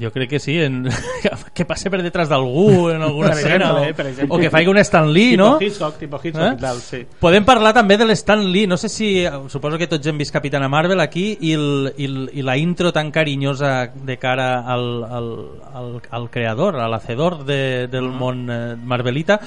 [0.00, 0.88] Jo crec que sí, en...
[1.54, 4.36] que passe per detrás d'algú en alguna Per escena exemple, o, eh, per exemple.
[4.36, 5.56] o que faci un Stan Lee, no?
[5.56, 6.56] Tipo Hitchcock, tipo Hitchcock Eh?
[6.60, 7.00] tal, sí.
[7.18, 10.68] Podem parlar també de l'Stan Lee, no sé si, suposo que tots hem vist Capitana
[10.68, 15.30] Marvel aquí i, el, i, el, i la intro tan carinyosa de cara al, al,
[15.72, 19.40] al, al creador, al hacedor de, del món eh, marvelita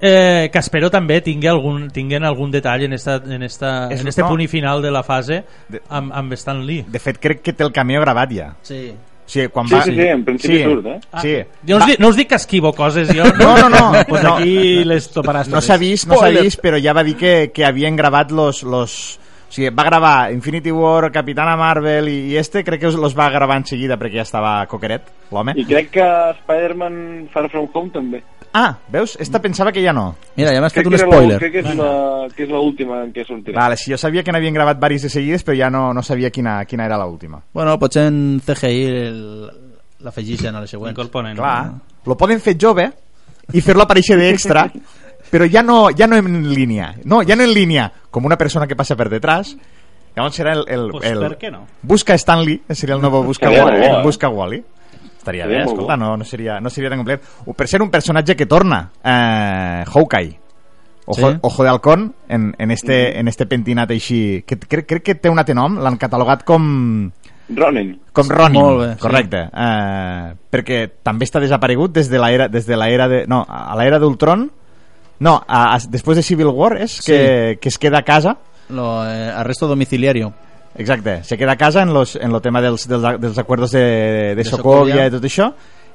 [0.00, 4.08] eh, que espero també tingui algun, tinguen algun detall en, esta, en, esta, És- en
[4.08, 4.28] este no.
[4.28, 7.52] punt i final de la fase De- amb, amb Stan Lee De fet, crec que
[7.54, 8.50] té el cameo gravat ja.
[8.62, 8.92] Sí.
[9.24, 9.82] O sigui, quan Sí, va...
[9.86, 10.98] sí, sí, en principi surt, eh?
[11.22, 11.34] Sí.
[11.70, 14.04] no us, dic, no us dic que esquivo coses jo, No, no, no.
[14.08, 14.34] Pues no.
[14.36, 17.64] aquí les toparàs no s'ha vist, no s'ha vist, però ja va dir que, que
[17.64, 19.18] havien gravat los, los...
[19.48, 23.14] O sigui, va gravar Infinity War, Capitana Marvel i, i este crec que us- los
[23.16, 25.52] va gravar en seguida perquè ja estava coqueret, l'home.
[25.56, 26.06] I crec que
[26.40, 28.22] Spider-Man Far From Home també.
[28.56, 29.16] Ah, veus?
[29.18, 30.14] Esta pensava que ja no.
[30.36, 31.32] Mira, ja m'has fet un spoiler.
[31.34, 33.56] la, crec que és, la, que és l'última en què sortirà.
[33.58, 36.30] Vale, si jo sabia que n'havien gravat varis de seguides, però ja no, no sabia
[36.30, 37.40] quina, quina era l'última.
[37.52, 39.50] Bueno, potser en CGI el-
[40.06, 40.94] l'afegixen a les següents.
[40.94, 41.34] Incorporen.
[41.36, 41.72] Clar,
[42.06, 42.86] lo poden fer jove
[43.52, 44.68] i fer-lo aparèixer d'extra,
[45.32, 46.92] però ja no, ja no en línia.
[47.04, 49.56] No, ja no en línia, com una persona que passa per detrás.
[50.14, 50.62] Llavors serà el...
[50.70, 51.64] el, Pues, el per què no?
[51.82, 53.90] Busca Stanley, seria el nou Busca, bo, eh?
[54.04, 54.62] Busca Wally.
[55.24, 57.22] Estaria Seria bé, escolta, no, no, seria, no seria tan complet.
[57.48, 60.40] O Per ser un personatge que torna, eh, Hawkeye,
[61.06, 61.38] Ojo, Sí.
[61.42, 64.42] Ojo de Halcón, en, en, este, en este pentinat així...
[64.46, 67.10] Que, crec, crec que té un altre nom, l'han catalogat com...
[67.54, 67.90] Ronin.
[68.16, 69.00] Com Ronin, Molt bé, sí.
[69.02, 69.42] correcte.
[69.52, 73.76] Eh, perquè també està desaparegut des de l'era des de la era de no, a
[73.76, 74.46] l'era d'Ultron.
[75.20, 78.38] No, a, a, després de Civil War és que, que es queda a casa.
[78.72, 80.32] Lo, eh, arresto domiciliario.
[80.76, 83.80] Exacte, se queda a casa en los en lo tema dels dels, dels acuerdos de,
[83.80, 85.52] de, De Sokovia i tot això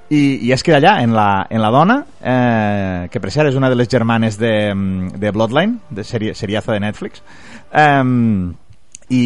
[0.09, 3.57] i, i es queda allà en la, en la dona eh, que per cert és
[3.59, 4.53] una de les germanes de,
[5.19, 7.21] de Bloodline de seri, seriaza de Netflix
[7.71, 8.03] eh,
[9.09, 9.25] i,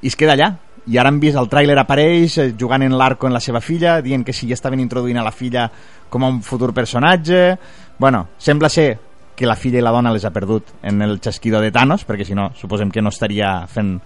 [0.00, 0.54] i es queda allà.
[0.84, 3.98] I ara hem vist el tràiler apareix eh, jugant en l'arco en la seva filla
[4.04, 5.66] dient que si ja estaven introduint a la filla
[6.12, 7.56] com a un futur personatge.
[7.98, 8.90] Bueno, sembla ser
[9.34, 12.24] que la filla i la dona les ha perdut en el xasquido de Thanos perquè
[12.28, 13.96] si no suposem que no estaria fent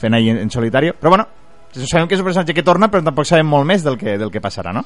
[0.00, 1.28] fent ahí en, en solitari però bueno,
[1.74, 4.32] sabem que és un personatge que torna però tampoc sabem molt més del que, del
[4.32, 4.84] que passarà no?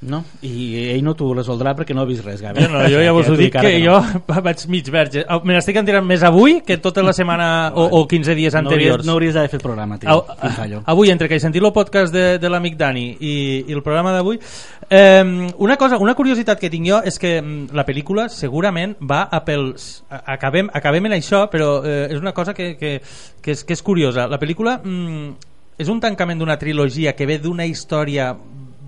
[0.00, 2.62] No, i ell no t'ho resoldrà perquè no ha vist res, Gavi.
[2.64, 3.98] Jo, no, jo ja vos ho dic ara que no.
[4.24, 5.26] jo vaig mig verge.
[5.28, 8.62] Oh, Me n'estic enterant més avui que tota la setmana o, o 15 dies No
[8.62, 9.04] hauries, anteriors.
[9.04, 10.14] no hauries d'haver fet programa, tio.
[10.14, 13.34] Au, avui, entre que he sentit el podcast de, de l'amic Dani i,
[13.68, 14.40] i el programa d'avui,
[14.88, 17.34] eh, una cosa, una curiositat que tinc jo és que
[17.76, 19.90] la pel·lícula segurament va a pels...
[20.08, 22.94] Acabem, acabem en això, però eh, és una cosa que, que,
[23.42, 24.24] que, és, que és curiosa.
[24.32, 25.28] La pel·lícula mm,
[25.76, 28.32] és un tancament d'una trilogia que ve d'una història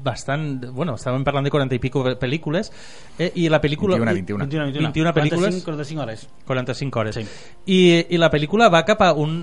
[0.04, 0.68] bastant...
[0.74, 2.72] Bueno, estàvem parlant de 40 i pico pel·lícules
[3.18, 3.98] eh, i la pel·lícula...
[3.98, 4.68] 21, 21.
[4.68, 6.28] 21, 21 pel·lícules 45, 45 hores.
[6.46, 7.18] 45 hores.
[7.20, 7.26] Sí.
[7.66, 7.80] I,
[8.14, 9.42] I la pel·lícula va cap a un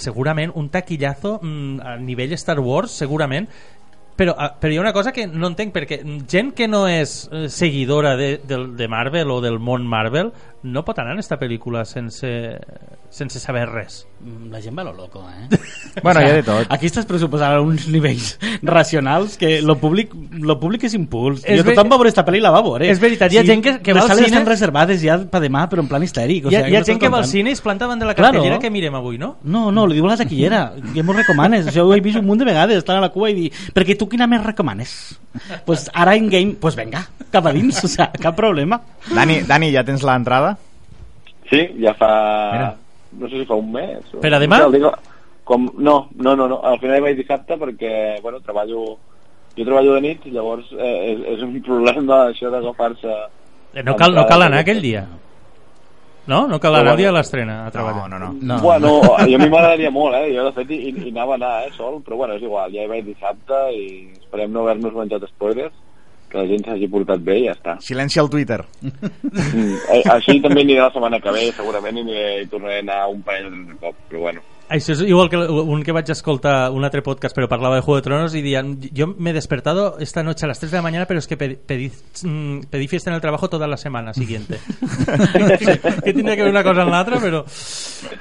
[0.00, 3.48] segurament un taquillazo mm, a nivell Star Wars, segurament
[4.20, 7.22] però, ah, però hi ha una cosa que no entenc perquè gent que no és
[7.32, 11.38] eh, seguidora de, de, de Marvel o del món Marvel no pot anar en esta
[11.40, 12.28] pel·lícula sense,
[13.10, 15.48] sense saber res Mm, La gent va lo loco, eh?
[16.02, 16.66] Bueno, hi ha de tot.
[16.68, 21.40] Aquí estàs pressuposant uns nivells racionals que lo públic, lo públic és impuls.
[21.48, 22.84] És jo, tothom ver- va veure esta pel·li i la va veure.
[22.92, 25.40] És veritat, hi ha gent que- que va les al cine- estan reservades ja per
[25.40, 26.44] demà, però en plan histèric.
[26.44, 27.86] O hi ha, sigui, hi ha no gent que va al cine i es planta
[27.86, 28.34] davant de la Claro.
[28.34, 29.38] cartellera que mirem avui, no?
[29.42, 31.66] No, no, li diu la taquillera, que m'ho recomanes.
[31.72, 33.96] Això ho he vist un munt de vegades, estar a la cua i dir, perquè
[33.96, 35.18] tu quina més recomanes?
[35.64, 38.80] pues ara in game, pues venga, cap a dins, o sea, cap problema.
[39.14, 40.49] Dani, Dani, ja tens l'entrada?
[41.50, 42.10] Sí, ja fa...
[42.54, 42.70] Mira.
[43.20, 44.04] No sé si fa un mes.
[44.14, 44.20] O...
[44.22, 44.60] Per a demà?
[44.62, 45.08] No, dic-
[45.44, 45.64] com...
[45.78, 48.84] no, no, no, no, al final hi vaig dissabte perquè, bueno, treballo...
[49.56, 53.16] Jo treballo de nit, llavors eh, és, és un problema això d'agafar-se...
[53.74, 55.02] Eh, No cal, no cal anar aquell dia.
[56.30, 56.44] No?
[56.46, 58.06] No cal anar el dia de l'estrena a treballar.
[58.12, 58.46] No, no, no.
[58.54, 58.60] No.
[58.62, 60.28] Bueno, a mi m'agradaria molt, eh?
[60.36, 62.84] Jo, de fet, hi, hi anava a anar, eh, sol, però bueno, és igual, ja
[62.84, 63.86] hi vaig dissabte i
[64.20, 65.74] esperem no haver-nos menjat spoilers,
[66.30, 67.76] que la gent s'hagi portat bé i ja està.
[67.84, 68.60] Silenci al Twitter.
[68.80, 69.74] Mm,
[70.14, 73.76] així també aniré la setmana que ve, segurament, i tornaré a anar un parell de
[73.82, 74.46] cop, però bueno.
[74.70, 77.96] Això és igual que un que vaig escoltar un altre podcast però parlava de Juego
[77.96, 80.82] de Tronos y decían yo me he despertado esta noche a las 3 de la
[80.82, 81.90] mañana pero es que pedí, pedí,
[82.22, 84.60] mm, pedí fiesta en el trabajo toda la semana siguiente
[86.04, 87.44] que tendría que ver una cosa en la otra pero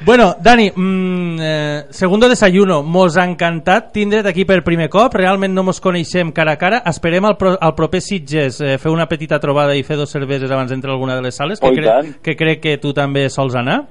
[0.05, 2.81] bueno Dani mm, eh, segundo desayuno.
[2.83, 5.13] Mos ha encantat tindre't aquí per primer cop.
[5.13, 6.81] Realment no mos coneixem cara a cara.
[6.89, 10.51] Esperem al, pro, al proper Sitges eh, fer una petita trobada i fer dos cerveses
[10.51, 12.13] abans d'entrar a alguna de les sales que, Oh, i tant.
[12.23, 13.83] que crec que tu també sols anar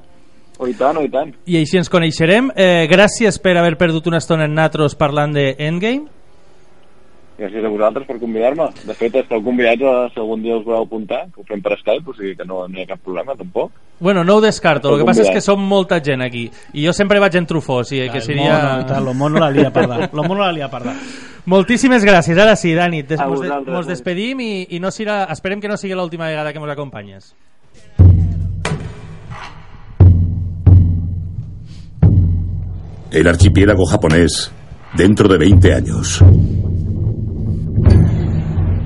[0.58, 1.32] Oh, i tant, oh, i tant.
[1.46, 2.50] i així ens coneixerem.
[2.56, 6.08] Eh, gràcies per haver perdut una estona en natros parlant de Endgame.
[7.38, 8.64] Gràcies a vosaltres per convidar-me.
[8.82, 11.76] De fet, esteu convidats a si algun dia us voleu apuntar, que ho fem per
[11.78, 13.70] Skype, o sigui que no, no hi ha cap problema, tampoc.
[14.02, 16.44] Bueno, no ho descarto, el que passa és que som molta gent aquí
[16.74, 19.00] i jo sempre vaig en trufó, o sigui que El seria...
[19.02, 20.10] lo mono la lia parda.
[20.12, 20.96] Lo mono la lia parda.
[21.46, 25.62] Moltíssimes gràcies, ara sí, Dani, des, mos, de, mos despedim i, i no serà, esperem
[25.62, 27.30] que no sigui l'última vegada que mos acompanyes.
[33.10, 34.50] El archipiélago japonés
[34.94, 36.22] dentro de 20 años.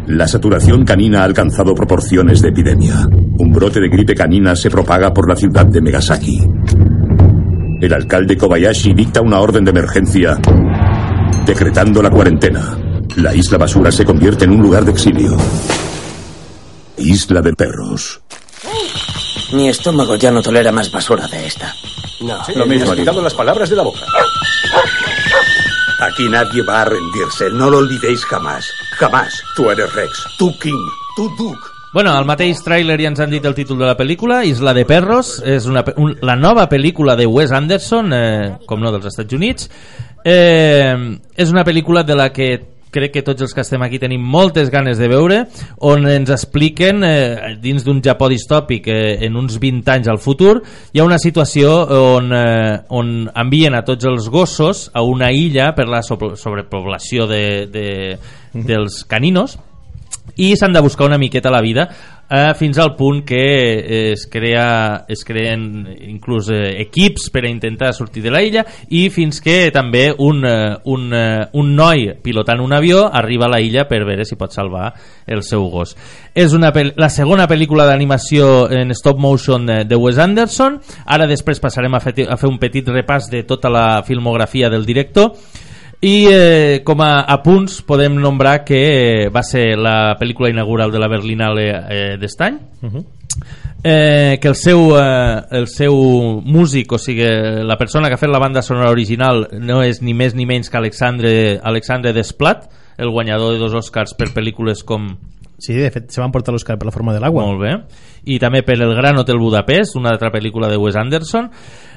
[0.06, 3.06] La saturación canina ha alcanzado proporciones de epidemia.
[3.38, 6.40] Un brote de gripe canina se propaga por la ciudad de Megasaki.
[7.80, 10.38] El alcalde Kobayashi dicta una orden de emergencia
[11.44, 12.78] decretando la cuarentena.
[13.16, 15.36] La isla basura se convierte en un lugar de exilio.
[16.96, 18.20] Isla de perros.
[19.52, 21.74] Mi estómago ya no tolera más basura de esta.
[22.22, 23.20] Lo mismo digo.
[23.20, 24.00] las palabras de la boca.
[26.00, 28.68] Aquí nadie va a rendirse, no lo olvidéis jamás.
[28.98, 29.40] Jamás.
[29.54, 31.72] Tú eres Rex, tú King, tú Duke.
[31.92, 34.86] Bueno, al mateix tràiler ja ens han dit el títol de la pel·lícula, Isla de
[34.88, 39.36] Perros, és una, un, la nova pel·lícula de Wes Anderson, eh, com no dels Estats
[39.36, 39.68] Units.
[40.24, 40.96] Eh,
[41.36, 42.48] és una pel·lícula de la que
[42.92, 45.40] crec que tots els que estem aquí tenim moltes ganes de veure,
[45.88, 50.60] on ens expliquen, eh, dins d'un Japó distòpic eh, en uns 20 anys al futur,
[50.92, 55.72] hi ha una situació on, eh, on envien a tots els gossos a una illa
[55.74, 57.88] per la sobre- sobrepoblació de, de,
[58.52, 59.58] dels caninos
[60.36, 61.88] i s'han de buscar una miqueta la vida
[62.32, 67.50] eh, fins al punt que eh, es, crea, es creen inclús eh, equips per a
[67.50, 72.08] intentar sortir de la illa i fins que també un, eh, un, eh, un noi
[72.24, 74.94] pilotant un avió arriba a la illa per veure si pot salvar
[75.26, 75.92] el seu gos.
[76.34, 80.80] És una la segona pel·lícula d'animació en stop motion de, de Wes Anderson.
[81.04, 84.88] Ara després passarem a fer, a fer un petit repàs de tota la filmografia del
[84.88, 85.36] director
[86.02, 90.98] i eh, com a apunts podem nombrar que eh, va ser la pel·lícula inaugural de
[90.98, 92.58] la Berlinale eh, d'estany
[93.84, 95.94] eh, que el seu, eh, el seu
[96.42, 97.26] músic, o sigui,
[97.62, 100.70] la persona que ha fet la banda sonora original no és ni més ni menys
[100.70, 102.66] que Alexandre, Alexandre Desplat,
[102.98, 105.14] el guanyador de dos Oscars per pel·lícules com
[105.62, 107.44] Sí, de fet, se van portar l'Oscar per la forma de l'agua.
[107.46, 107.76] molt bé.
[108.26, 111.48] I també per El Gran Hotel Budapest, una altra pel·lícula de Wes Anderson.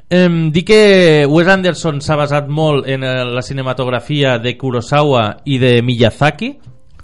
[0.10, 5.58] Em, dir que Wes Anderson s'ha basat molt en eh, la cinematografia de Kurosawa i
[5.58, 6.52] de Miyazaki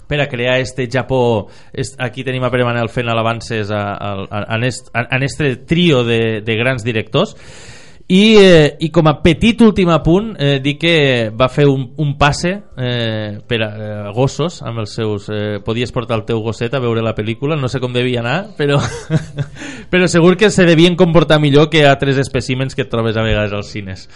[0.06, 1.48] per a crear este Japó.
[1.72, 6.04] Est, aquí tenim a Pere Manel fent alabances a, a, a, a, en este trio
[6.04, 7.34] de, de grans directors
[8.08, 10.94] i, eh, i com a petit últim apunt eh, dir que
[11.38, 15.92] va fer un, un passe eh, per a eh, gossos amb els seus eh, podies
[15.94, 18.80] portar el teu gosset a veure la pel·lícula no sé com devia anar però,
[19.92, 23.54] però segur que se devien comportar millor que altres espècimens que et trobes a vegades
[23.56, 24.08] als cines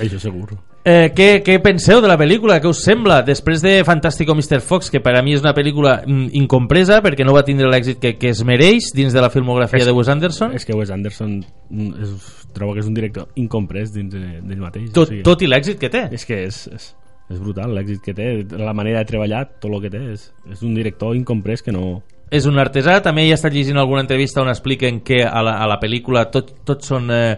[0.00, 0.56] Això segur.
[0.84, 2.58] Eh, què, què penseu de la pel·lícula?
[2.60, 3.22] Què us sembla?
[3.24, 4.58] Després de Fantástico Mr.
[4.60, 7.98] Fox, que per a mi és una pel·lícula mm, incompresa perquè no va tindre l'èxit
[8.02, 10.90] que, que es mereix dins de la filmografia És- de Wes Anderson, És que Wes
[10.92, 11.38] Anderson
[11.70, 12.10] mm, és,
[12.52, 14.90] trobo que és un director incomprès dins de- d'ell mateix.
[14.92, 16.04] tot, tot i l'èxit que té.
[16.12, 16.90] És que és, és,
[17.32, 18.28] és brutal l'èxit que té,
[18.58, 20.02] la manera de treballar, tot el que té.
[20.12, 22.02] És, és un director incomprès que no...
[22.34, 25.66] És un artesà, també he estat llegint alguna entrevista on expliquen que a la, a
[25.70, 27.36] la pel·lícula tot, tot són eh,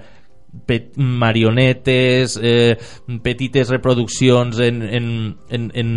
[0.66, 2.78] pe marionetes, eh,
[3.22, 5.90] petites reproduccions en, en, en, en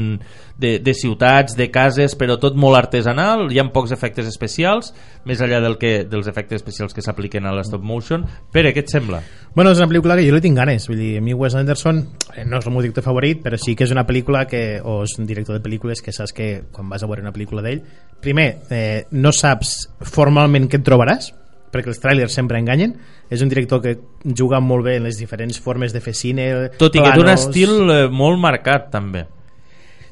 [0.60, 4.92] de, de ciutats, de cases, però tot molt artesanal, hi ha pocs efectes especials,
[5.26, 8.26] més enllà del que, dels efectes especials que s'apliquen a la stop motion.
[8.52, 9.22] Pere, què et sembla?
[9.56, 10.90] Bueno, és una pel·lícula que jo li tinc ganes.
[10.92, 12.04] Vull dir, a mi Wes Anderson
[12.36, 15.02] eh, no és el meu director favorit, però sí que és una pel·lícula que, o
[15.08, 17.86] és un director de pel·lícules que saps que quan vas a veure una pel·lícula d'ell,
[18.20, 21.32] primer, eh, no saps formalment què et trobaràs,
[21.72, 22.96] perquè els trailers sempre enganyen.
[23.30, 26.48] És un director que juga molt bé en les diferents formes de fer cine.
[26.78, 27.48] Tot i que té un planos.
[27.48, 29.28] estil eh, molt marcat, també.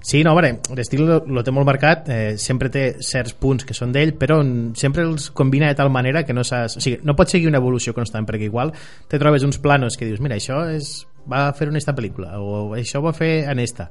[0.08, 3.92] Sí, no, veure, l'estil lo, té molt marcat, eh, sempre té certs punts que són
[3.92, 4.38] d'ell, però
[4.78, 6.78] sempre els combina de tal manera que no saps...
[6.80, 8.72] O sigui, no pot seguir una evolució constant, perquè igual
[9.12, 12.78] te trobes uns planos que dius, mira, això és, va fer en esta pel·lícula, o
[12.78, 13.90] això va fer en esta.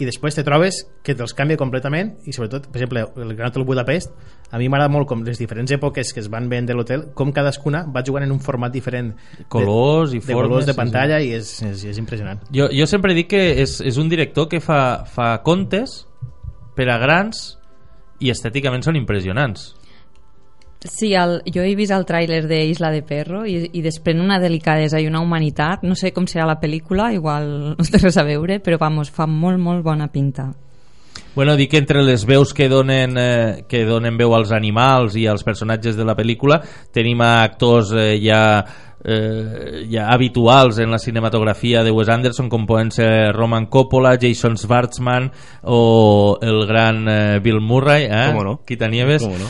[0.00, 3.66] I després te trobes que te'ls canvia completament, i sobretot, per exemple, el Gran Hotel
[3.68, 4.14] Budapest,
[4.50, 7.32] a mi m'agrada molt com les diferents èpoques que es van veient de l'hotel, com
[7.32, 9.12] cadascuna va jugant en un format diferent
[9.52, 12.40] Colors de, i de formes, colors de sí, pantalla i és, és, és impressionant.
[12.52, 16.02] Jo, jo sempre dic que és, és un director que fa, fa contes
[16.76, 17.44] per a grans
[18.22, 19.72] i estèticament són impressionants.
[20.88, 24.40] Sí, el, jo he vist el tràiler de Isla de Perro i, i desprèn una
[24.42, 25.86] delicadesa i una humanitat.
[25.86, 29.28] No sé com serà la pel·lícula, igual no té res a veure, però vamos, fa
[29.30, 30.50] molt, molt bona pinta.
[31.34, 35.26] Bueno, dic que entre les veus que donen, eh, que donen veu als animals i
[35.28, 36.58] als personatges de la pel·lícula
[36.92, 38.42] tenim actors eh, ja,
[39.04, 44.58] eh, ja habituals en la cinematografia de Wes Anderson com poden ser Roman Coppola, Jason
[44.60, 45.30] Schwartzman
[45.62, 48.26] o el gran eh, Bill Murray eh?
[48.32, 48.60] Cómo no.
[48.66, 49.48] Quita Nieves Cómo no.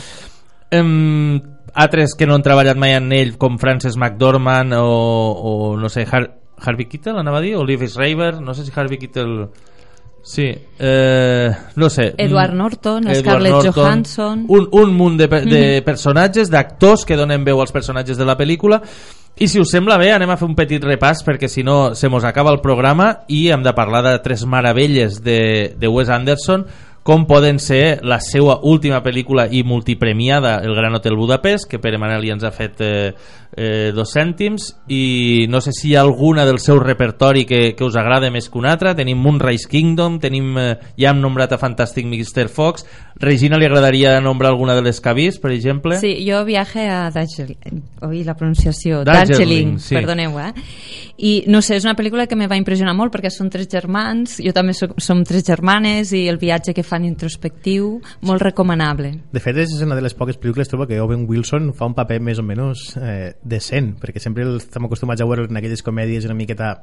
[0.73, 1.41] Em,
[1.73, 6.07] altres que no han treballat mai en ell com Frances McDormand o, o no sé,
[6.09, 6.31] Har
[6.63, 9.49] Harvey Keitel anava a dir, o Liv Schreiber no sé si Harvey Keitel
[10.23, 10.45] sí,
[10.79, 12.13] eh, no sé.
[12.17, 14.45] Edward Mm, Norton, Edward Scarlett Norton, Johansson.
[14.47, 15.83] un, un munt de, de Mhm.
[15.83, 18.81] personatges, d'actors que donen veu als personatges de la pel·lícula.
[19.35, 22.07] I si us sembla bé anem a fer un petit repàs perquè si no se
[22.07, 26.65] mos acaba el programa i hem de parlar de tres meravelles de, de Wes Anderson
[27.03, 31.99] com poden ser la seva última pel·lícula i multipremiada El Gran Hotel Budapest que Pere
[31.99, 33.11] Manel ja ens ha fet eh,
[33.55, 37.83] eh, dos cèntims i no sé si hi ha alguna del seu repertori que, que
[37.83, 41.59] us agrada més que una altra tenim Moonrise Kingdom tenim, eh, ja hem nombrat a
[41.59, 42.47] Fantastic Mr.
[42.47, 42.87] Fox
[43.21, 45.99] Regina li agradaria nombrar alguna de les que ha vist per exemple?
[46.01, 49.95] Sí, jo viaje a Darjeeling, oi, la pronunciació, Darjeeling, Darjeeling, sí.
[49.95, 50.51] perdoneu, eh?
[51.23, 54.39] I no sé, és una pel·lícula que me va impressionar molt perquè són tres germans,
[54.43, 59.13] jo també soc, som tres germanes i el viatge que fan introspectiu, molt recomanable.
[59.31, 62.19] De fet, és una de les poques pel·lícules trobo que Owen Wilson fa un paper
[62.23, 66.37] més o menys eh, decent, perquè sempre estem acostumats a veure en aquelles comèdies una
[66.37, 66.79] miqueta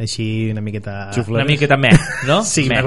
[0.00, 1.10] així, una miqueta...
[1.28, 1.92] Una miqueta meh,
[2.26, 2.40] no?
[2.50, 2.80] Sí, Meh.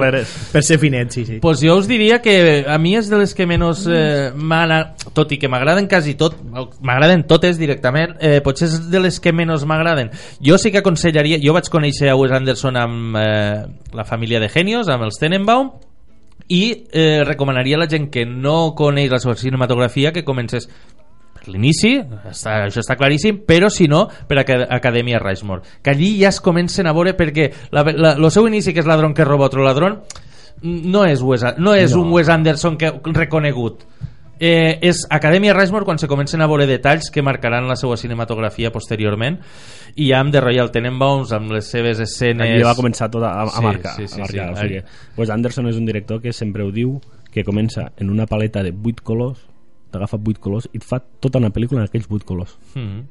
[0.51, 1.37] per ser finet, sí, sí.
[1.41, 5.05] Pues jo us diria que a mi és de les que menys eh, m'han anat-
[5.13, 6.35] tot i que m'agraden quasi tot
[6.81, 10.09] m'agraden totes directament eh, potser és de les que menys m'agraden
[10.43, 14.49] jo sí que aconsellaria, jo vaig conèixer a Wes Anderson amb eh, la família de
[14.49, 15.71] genios, amb els Tenenbaum
[16.49, 20.67] i eh, recomanaria a la gent que no coneix la seva cinematografia que comences
[21.47, 21.95] l'inici,
[22.29, 25.61] està, això està claríssim, però si no, per Acad Acadèmia Rushmore.
[25.81, 29.25] Que allí ja es comencen a veure perquè el seu inici, que és Ladrón que
[29.25, 30.01] roba otro ladrón,
[30.63, 32.01] no és, Wes, no és No.
[32.03, 33.83] un Wes Anderson que, reconegut.
[34.39, 38.71] Eh, és Acadèmia Rushmore quan se comencen a veure detalls que marcaran la seva cinematografia
[38.73, 39.37] posteriorment
[39.95, 43.43] i ja amb The Royal Tenenbaums amb les seves escenes Aquí va començar tot a,
[43.43, 44.47] a Sí, marcar, sí, sí, a marcar.
[44.47, 44.51] sí.
[44.53, 44.81] O sigui,
[45.15, 46.99] pues Anderson és un director que sempre ho diu
[47.31, 49.39] que comença en una paleta de 8 colors
[49.93, 53.03] t'agafa 8 colors i et fa tota una pel·lícula en aquells 8 colors Mhm.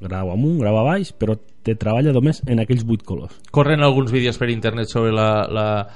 [0.00, 4.12] grau amunt, grau a baix però te treballa només en aquells 8 colors corren alguns
[4.14, 5.88] vídeos per internet sobre la, la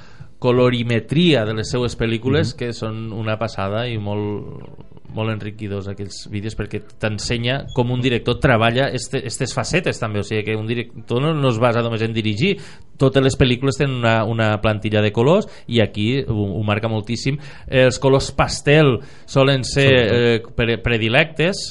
[0.43, 2.59] colorimetria de les seues pel·lícules Mhm.
[2.59, 8.39] que són una passada i molt, molt enriquidors aquells vídeos perquè t'ensenya com un director
[8.43, 12.03] treballa este, estes facetes també, o sigui que un director no, no es basa només
[12.05, 12.55] en dirigir
[13.01, 17.39] totes les pel·lícules tenen una, una plantilla de colors i aquí ho, ho marca moltíssim
[17.69, 21.65] els colors pastel solen ser eh, pre predilectes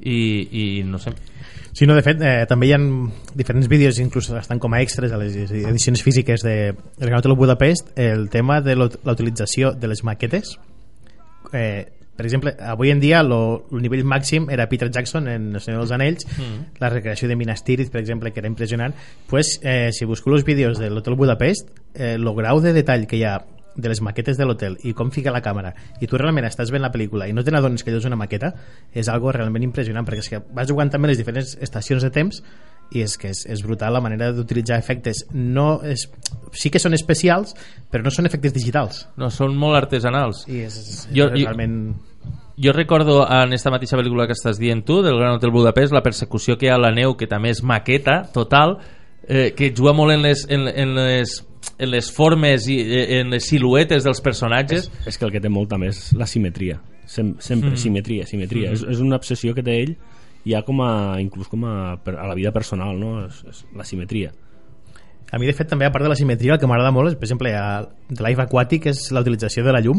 [0.00, 1.14] i, i no sé
[1.78, 2.78] Sí, no, de fet, eh, també hi ha
[3.38, 7.36] diferents vídeos, inclús estan com a extras a les edicions físiques de El Gran Hotel
[7.38, 10.56] Budapest, el tema de la la utilització de les maquetes.
[11.52, 11.86] Eh,
[12.18, 15.84] per exemple, avui en dia lo, el nivell màxim era Peter Jackson en El Senyor
[15.84, 16.80] dels Anells, Mm.
[16.82, 18.92] la recreació de Minas Tirith, per exemple, que era impressionant.
[19.30, 23.16] pues, eh, si busco els vídeos de l'Hotel Budapest, eh, el grau de detall que
[23.16, 23.38] hi ha
[23.76, 26.82] de les maquetes de l'hotel i com fica la càmera i tu realment estàs veient
[26.82, 28.52] la pel·lícula i no te n'adones que allò és una maqueta
[28.92, 32.42] és algo realment impressionant perquè és que vas jugant també les diferents estacions de temps
[32.90, 36.08] i és que és, és brutal la manera d'utilitzar efectes no és,
[36.50, 37.54] sí que són especials
[37.92, 41.46] però no són efectes digitals no, són molt artesanals i és, és, Jo- és jo-
[41.46, 41.94] realment
[42.60, 46.02] Jo recordo en esta mateixa pel·lícula que estàs dient tu, del Gran Hotel Budapest, la
[46.02, 48.78] persecució que hi ha a la neu, que també és maqueta total,
[49.28, 51.36] eh, que juga molt en les, en, en les,
[51.78, 54.88] en les formes i eh, en les siluetes dels personatges.
[54.90, 57.76] és, és que el que té molt també és la simetria Sem, sempre, Mm.
[57.80, 58.74] simetria, simetria Mm.
[58.74, 59.94] és, és una obsessió que té ell
[60.44, 63.24] ja com a, inclús com a, a la vida personal no?
[63.26, 64.32] és, és la simetria
[65.30, 67.14] A mi, de fet, també, a part de la simetria, el que m'agrada molt és,
[67.14, 69.98] per exemple, a The Life Aquatic és la utilització de la llum,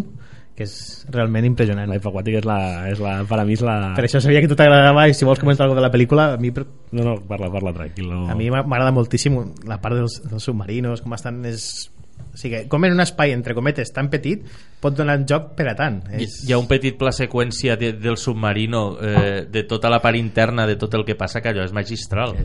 [0.59, 1.87] que és realment impressionant.
[1.89, 2.57] Life Aquatic és la,
[2.91, 3.77] és la, per a mi és la...
[3.95, 6.41] Per això sabia que tu t'agradava i si vols comentar alguna de la pel·lícula, a
[6.41, 8.09] mi, per- No, no, parla, parla, tranquil.
[8.11, 8.25] No.
[8.29, 9.39] a mi m'a- m'agrada moltíssim
[9.69, 11.39] la part dels, dels submarinos, com estan...
[11.47, 11.87] És...
[12.29, 14.43] O sigui, com en un espai, entre cometes, tan petit,
[14.83, 16.01] pot donar joc per a tant.
[16.19, 16.41] És...
[16.45, 20.67] hi ha un petit pla seqüència de, del submarino, eh, de tota la part interna,
[20.69, 22.35] de tot el que passa, que allò és magistral.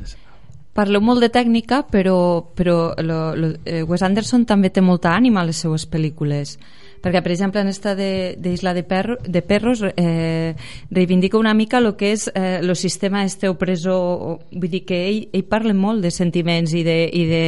[0.74, 2.16] Parleu molt de tècnica, però,
[2.56, 6.56] però lo, lo, eh, Wes Anderson també té molta ànima a les seues pel·lícules.
[7.04, 10.54] Perquè, per exemple, en esta de, de Isla de, Perro, de Perros eh,
[10.90, 14.40] reivindica una mica el que és eh, el sistema este opressor.
[14.50, 17.44] Vull dir que ell, ell parla molt de sentiments i de, i de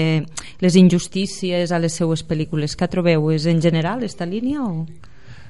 [0.61, 2.77] les injustícies a les seues pel·lícules.
[2.77, 3.31] Què trobeu?
[3.33, 4.85] És en general esta línia o...?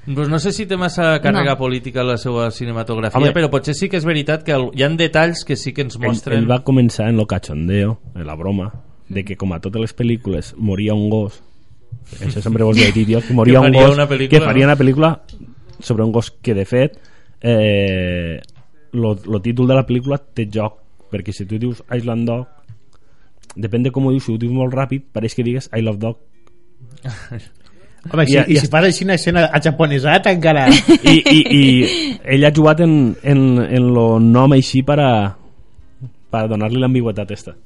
[0.06, 1.58] Pues no sé si té massa càrrega No.
[1.58, 3.32] política la seva cinematografia, Home.
[3.34, 6.06] però potser sí que és veritat que hi han detalls que sí que ens ell,
[6.06, 6.44] mostren...
[6.44, 8.70] ell va començar en lo cachondeo en la broma
[9.08, 11.42] de que com a totes les pel·lícules moria un gos
[12.20, 14.66] això sempre vos he dit jo que moria Que un gos una pel·lícula, que faria
[14.66, 14.72] no?
[14.72, 15.10] una pel·lícula
[15.80, 16.98] sobre un gos que de fet
[17.42, 18.40] eh,
[18.92, 20.78] lo, lo títol de la pel·lícula té joc
[21.12, 22.46] perquè si tu dius Island Dog
[23.56, 25.98] depèn de com ho dius si ho dius molt ràpid pareix que digues I love
[25.98, 26.16] dog.
[28.12, 30.68] Home, si, I- i, i- si fas així una escena a japonesat, encara...
[30.70, 31.62] i, i, i
[32.22, 35.10] ell ha jugat en, en, en lo nom així per a,
[36.30, 37.56] per a donar-li l'ambigüetat esta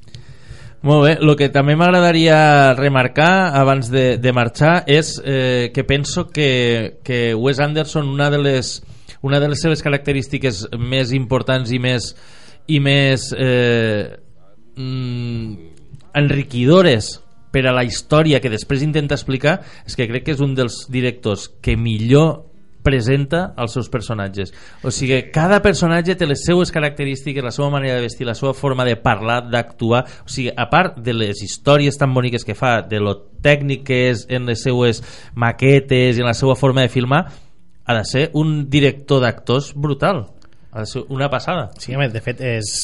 [0.82, 6.30] Molt bé, el que també m'agradaria remarcar abans de, de marxar és eh, que penso
[6.32, 8.78] que, que Wes Anderson una de les
[9.20, 12.14] una de les seves característiques més importants i més
[12.72, 14.08] i més eh,
[14.80, 15.68] mm,
[16.16, 17.18] enriquidores
[17.52, 20.86] per a la història que després intenta explicar és que crec que és un dels
[20.88, 22.49] directors que millor
[22.82, 24.52] presenta els seus personatges.
[24.82, 28.54] O sigui, cada personatge té les seues característiques, la seva manera de vestir la seva
[28.54, 30.04] forma de parlar, d'actuar.
[30.24, 34.00] O sigui, a part de les històries tan boniques que fa de lo tècnic que
[34.10, 35.02] és en les seues
[35.34, 37.24] maquetes i en la seva forma de filmar
[37.86, 40.26] ha de ser un director d'actors brutal.
[40.72, 41.70] Ha de ser una passada.
[41.78, 42.74] Sí, home, de fet és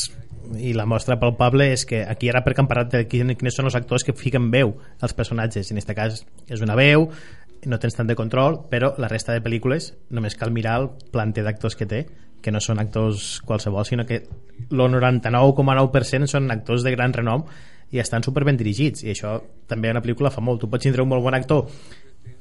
[0.62, 3.66] i la mostra palpable és que aquí ara perquè hem parlat de quin- quins són
[3.66, 7.08] els actors que fiquen veu als personatges, en aquest cas és una veu
[7.64, 11.44] no tens tant de control però la resta de pel·lícules només cal mirar el planter
[11.46, 12.04] d'actors que té
[12.42, 17.46] que no són actors qualsevol sinó que el 99,9% són actors de gran renom
[17.90, 19.04] i estan super ben dirigits.
[19.06, 19.36] I això
[19.70, 20.60] també una pel·lícula fa molt.
[20.62, 21.68] Tu pots tindre un molt bon actor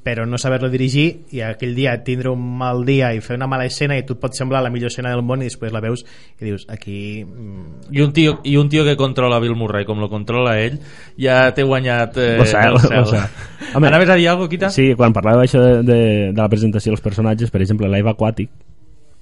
[0.06, 3.64] però no saber-lo dirigir i aquell dia tindre un mal dia i fer una mala
[3.66, 6.04] escena i tu et pot semblar la millor escena del món i després la veus
[6.38, 9.98] i dius aquí mm, I un, tio, I un tio que controla Bill Murray com
[9.98, 10.78] lo controla ell
[11.18, 13.00] ja té guanyat eh, Lo cel, el cel.
[13.00, 13.26] lo cel.
[13.74, 14.70] Home, Anaves a dir alguna cosa, Quita?
[14.70, 16.00] Sí, quan parlava això de, de,
[16.30, 18.48] de la presentació dels personatges, per exemple, l'Aiva Aquàtic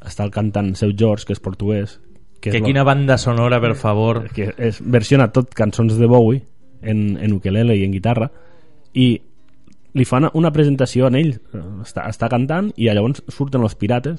[0.04, 1.96] està el cantant Seu George, que és portuguès
[2.44, 4.26] Que és lo- quina banda sonora, per favor.
[4.36, 6.42] que és, versiona tot cançons de Bowie
[6.82, 8.28] en, en ukelele i en guitarra
[8.92, 9.14] i
[9.94, 11.34] li fan una presentació en ell
[11.84, 14.18] està, està cantant i llavors surten els pirates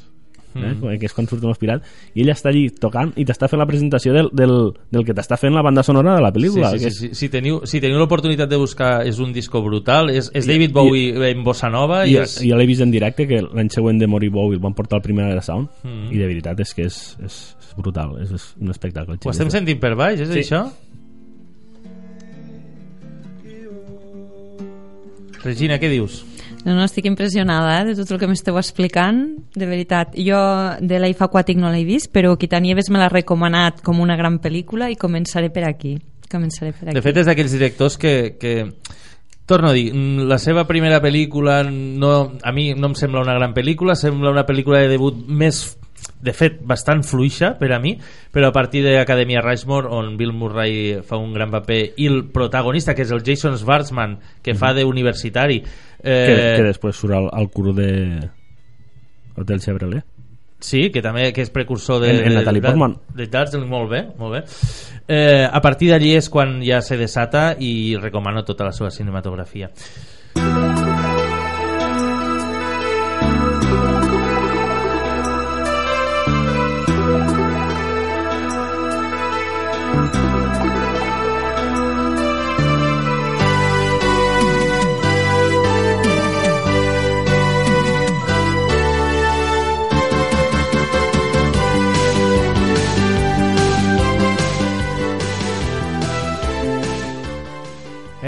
[0.55, 0.71] eh?
[0.71, 0.93] Mm.
[1.01, 1.83] que és quan surten els pirates
[2.15, 4.53] i ell està allí tocant i t'està fent la presentació del, del,
[4.89, 7.15] del que t'està fent la banda sonora de la pel·lícula Sí, sí, que sí, sí.
[7.19, 10.73] Si teniu, si teniu l'oportunitat de buscar és un disco brutal és, és David I-
[10.77, 12.37] Bowie en bossa nova i, i, és...
[12.41, 15.01] i jo l'he vist en directe que l'any següent de morir Bowie el van portar
[15.01, 16.07] al primer de Sound Mm.
[16.15, 19.51] i de veritat és que és, és, és brutal és, és un espectacle ho estem
[19.51, 20.39] sentint per baix, és Sí.
[20.47, 20.63] això?
[25.45, 26.23] Regina, què dius?
[26.65, 29.21] No, no, estic impressionada eh, de tot el que m'esteu explicant,
[29.53, 30.15] de veritat.
[30.17, 30.39] Jo
[30.81, 34.89] de Life Aquatic no l'he vist, però Quitanieves me l'ha recomanat com una gran pel·lícula
[34.89, 35.95] i començaré per aquí.
[36.31, 36.97] Començaré per aquí.
[36.97, 38.55] De fet, és d'aquells directors que, que
[39.45, 43.37] torno a dir, mm, la seva primera pel·lícula no, a mi no em sembla una
[43.37, 45.77] gran pel·lícula, sembla una pel·lícula de debut més
[46.21, 47.95] de fet bastant fluixa per a mi
[48.31, 52.95] però a partir d'Acadèmia Rushmore on Bill Murray fa un gran paper i el protagonista
[52.95, 55.69] que és el Jason Schwartzman que fa d'universitari que,
[56.03, 58.19] eh, que després surt al, al curo de
[59.37, 60.03] Hotel Chevrolet
[60.65, 62.95] Sí, que també que és precursor de, En- en de- Natalie de- Portman.
[63.13, 64.39] De Dazzling, molt bé, molt bé.
[65.07, 69.69] Eh, a partir d'allí és quan ja se desata i recomano tota la seva cinematografia.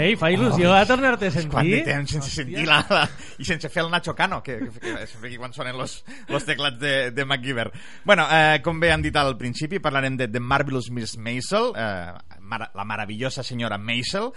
[0.08, 1.52] Ei, fa il·lusió a tornar-te a sentir.
[1.52, 3.02] Quant de temps sense sentir la, la,
[3.36, 5.98] i sense fer el Nacho Cano que, que, que que quan sonen los,
[6.32, 7.68] los teclats de, de MacGyver.
[8.08, 12.38] Bueno, eh, com bé han dit al principi parlarem de The Marvelous Miss Maisel eh,
[12.40, 14.32] mara, la meravellosa senyora Maisel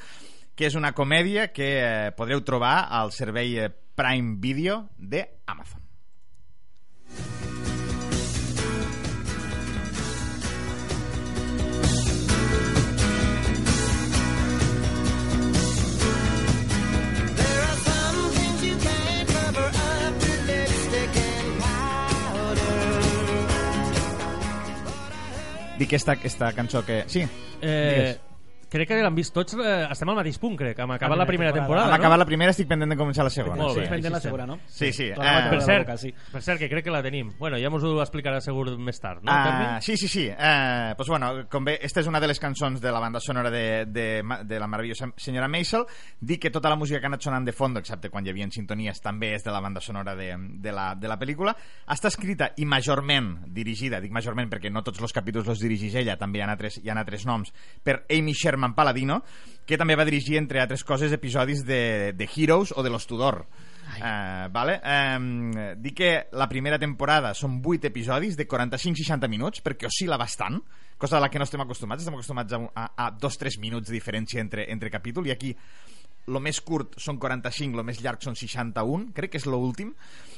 [0.55, 5.80] que és una comèdia que eh, podreu trobar al servei eh, Prime Video de Amazon
[25.81, 27.03] Dic aquesta, aquesta cançó que...
[27.09, 27.25] Sí,
[27.61, 28.30] Eh, digues.
[28.71, 31.51] Crec que l'han vist tots, eh, estem al mateix punt, crec, hem acabat la primera
[31.51, 31.99] temporada, Hem no?
[31.99, 33.57] acabat la primera, estic pendent de començar la segona.
[33.59, 33.83] Molt bé.
[33.85, 33.89] sí.
[33.91, 34.59] Pendent la segona, no?
[34.67, 35.09] Sí, sí.
[35.11, 35.15] Eh,
[35.51, 36.13] Per cert, boca, sí.
[36.31, 37.33] per cert, que crec que la tenim.
[37.37, 39.31] Bueno, ja mos ho explicarà segur més tard, no?
[39.31, 39.81] Ah, Carmen?
[39.81, 40.25] sí, sí, sí.
[40.31, 43.51] Eh, pues bueno, com bé, esta és una de les cançons de la banda sonora
[43.51, 45.83] de, de, de la meravellosa senyora Maisel.
[46.21, 48.47] Dic que tota la música que ha anat sonant de fons, excepte quan hi havia
[48.51, 51.55] sintonies, també és de la banda sonora de, de, la, de la pel·lícula.
[51.91, 56.15] Està escrita i majorment dirigida, dic majorment perquè no tots els capítols els dirigeix ella,
[56.15, 57.51] també hi ha altres, hi ha altres noms,
[57.83, 59.21] per Amy Sherman Paladino,
[59.65, 63.45] que també va dirigir, entre altres coses, episodis de, de Heroes o de Los Tudor.
[63.91, 64.77] Uh, vale?
[64.87, 65.51] um,
[65.83, 70.61] dic que la primera temporada són 8 episodis de 45-60 minuts perquè oscil·la bastant
[71.01, 73.97] cosa a la que no estem acostumats estem acostumats a, a, a 2-3 minuts de
[73.97, 78.39] diferència entre, entre capítol i aquí el més curt són 45 el més llarg són
[78.39, 79.91] 61 crec que és l'últim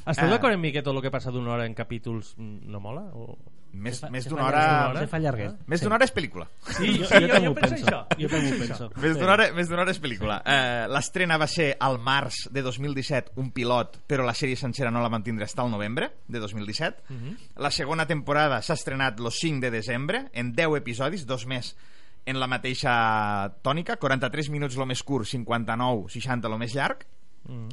[0.04, 2.72] Esteu Eh, d'acord amb mi que tot el que passa d'una hora en capítols mm,
[2.74, 3.06] no mola?
[3.14, 3.38] O...
[3.74, 5.56] més, fa- més d'una hora se fa llarguet.
[5.68, 8.00] més d'una hora és pel·lícula Sí, Jo- sí, jo jo, jo penso això.
[8.20, 8.90] Jo penso penso.
[8.90, 9.02] això.
[9.02, 10.42] Més d'una hora, més hora és pel·lícula.
[10.46, 15.02] Eh, L'estrena va ser al març de 2017, un pilot, però la sèrie sencera no
[15.02, 17.04] la van tindre fins al novembre de 2017.
[17.10, 17.38] Mhm.
[17.58, 21.76] La segona temporada s'ha estrenat el 5 de desembre, en 10 episodis, dos més
[22.26, 27.06] en la mateixa tònica, 43 minuts el més curt, 59, 60 el més llarg,
[27.50, 27.70] Mhm.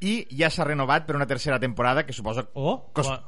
[0.00, 2.48] i ja s'ha renovat per una tercera temporada que suposa...
[2.54, 3.20] Oh, cos- home.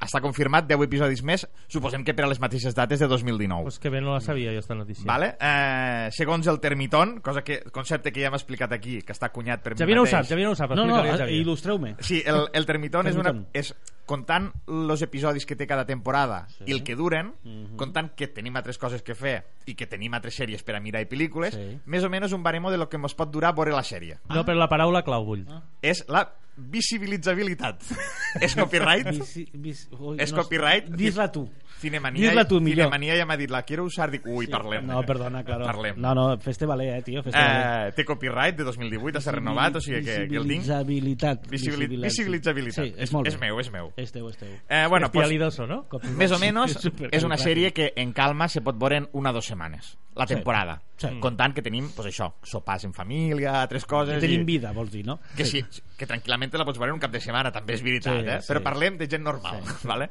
[0.00, 3.62] Està confirmat 10 episodis més, suposem que per a les mateixes dates de 2019.
[3.64, 5.04] Pues que bé no la sabia jo, esta notícia.
[5.04, 5.36] Vale?
[5.40, 9.62] Eh, segons el Termiton, cosa que, concepte que ja hem explicat aquí, que està cunyat
[9.62, 10.18] per Xavier mi no ho mateix.
[10.20, 10.70] sap, Xavier no ho sap.
[10.76, 11.40] No, no, a Xavier.
[11.42, 11.96] il·lustreu-me.
[12.00, 13.74] Sí, el, el Termiton és, una, és
[14.08, 16.64] comptant els episodis que té cada temporada Sí.
[16.66, 17.76] i el que duren, Mhm.
[17.76, 21.02] comptant que tenim altres coses que fer i que tenim altres sèries per a mirar
[21.02, 21.80] i pel·lícules, Sí.
[21.84, 24.18] més o menys un baremo de lo que ens pot durar veure la sèrie.
[24.28, 25.44] No, per la paraula clau vull.
[25.82, 27.82] És la visibilitzabilitat.
[28.44, 29.08] és copyright?
[29.14, 30.88] Visi, vis, ui, és no- copyright?
[30.94, 31.48] Dis-la tu.
[31.78, 32.88] Cinemania, Dis-la tu, millor.
[32.88, 34.84] Cinemania ja m'ha dit, la quiero usar, dic, ui, parlem.
[34.88, 35.64] No, perdona, claro.
[35.64, 35.94] Parlem.
[36.02, 37.88] No, no, fes-te valer, eh, tio, fes-te valer.
[37.88, 40.64] Eh, té copyright de 2018, s'ha renovat, o sigui que, que el tinc.
[40.66, 41.46] Visibilitzabilitat.
[41.48, 42.84] Visibili- visibilitzabilitat.
[42.84, 43.46] Sí, és molt És bé.
[43.46, 43.92] meu, és meu.
[43.96, 44.50] És teu, és teu.
[44.68, 45.84] Eh, bueno, pues, Espialidoso, no?
[46.18, 46.74] més o menys
[47.12, 50.26] és una sèrie que en calma se pot veure en una o dues setmanes la
[50.26, 50.34] Sí.
[50.34, 50.87] temporada Sí.
[51.20, 54.44] Comptant que tenim pues això, sopars en família altres coses Que tenim i...
[54.44, 55.18] vida, vols dir, no?
[55.36, 55.64] que sí,
[55.96, 58.40] que tranquil·lament te la pots veure un cap de setmana també és veritat, Sí, eh?
[58.42, 58.52] sí.
[58.52, 60.10] però parlem de gent normal vale?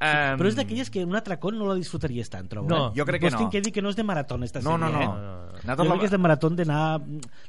[0.00, 2.70] Um, Però és d'aquelles que un atracón no la disfrutaries tant, trobo.
[2.70, 2.92] No, eh?
[2.96, 3.50] jo crec que no.
[3.52, 5.02] que dir que no és de marató, esta No, sèrie, no, no.
[5.12, 5.60] Eh?
[5.60, 7.02] Nosaltres jo la- crec que és de marató d'anar-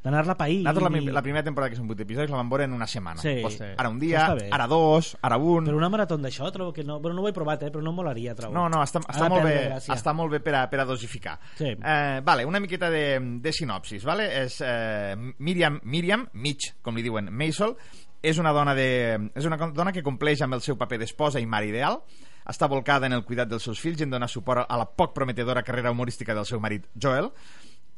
[0.03, 0.57] d'anar-la pair.
[0.65, 3.21] nosaltres la, la primera temporada que són 8 episodis la vam veure en una setmana
[3.23, 3.69] Sí, pues, sí.
[3.77, 6.99] ara un dia, ara dos, ara un Però una marató d'això trobo que no...
[7.01, 7.71] Però no ho he provat, eh?
[7.71, 8.53] Però no molaria, trobo.
[8.53, 11.39] No, no, està, està, molt bé, està molt bé per a, per a dosificar.
[11.55, 11.71] Sí.
[11.71, 14.03] Eh, vale, una miqueta de, de sinopsis.
[14.07, 14.30] Vale?
[14.45, 17.76] És, eh, Miriam, Miriam, Mitch, com li diuen, Maisel,
[18.24, 21.49] és una dona, de, és una dona que compleix amb el seu paper d'esposa i
[21.49, 21.99] mare ideal,
[22.47, 25.13] està volcada en el cuidat dels seus fills i en donar suport a la poc
[25.13, 27.32] prometedora carrera humorística del seu marit Joel,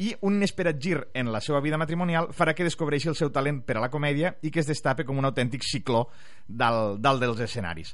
[0.01, 3.61] i un inesperat gir en la seva vida matrimonial farà que descobreixi el seu talent
[3.61, 6.07] per a la comèdia i que es destape com un autèntic cicló
[6.47, 7.93] dalt, dalt dels escenaris.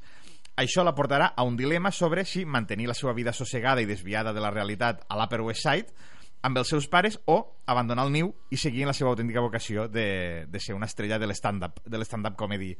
[0.55, 4.31] Això la portarà a un dilema sobre si mantenir la seva vida sossegada i desviada
[4.31, 8.29] de la realitat a l'Upper West Side amb els seus pares o abandonar el niu
[8.49, 12.37] i seguir la seva autèntica vocació de, de ser una estrella de l'stand-up de l'stand-up
[12.39, 12.71] comedy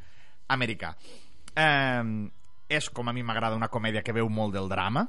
[0.47, 0.93] americà.
[1.55, 2.29] Eh,
[2.69, 5.03] és, com a mi m'agrada, una comèdia que veu molt del drama,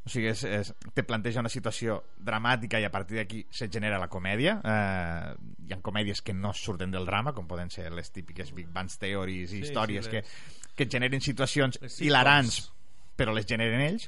[0.00, 3.98] o sigui, és, és, te planteja una situació dramàtica i a partir d'aquí se genera
[4.00, 4.54] la comèdia.
[4.64, 5.34] Eh,
[5.68, 8.88] hi ha comèdies que no surten del drama com poden ser les típiques Big Bang
[8.88, 12.70] Theories i Sí, històries sí, que, les- que et generen situacions hilarants
[13.16, 14.06] però les generen ells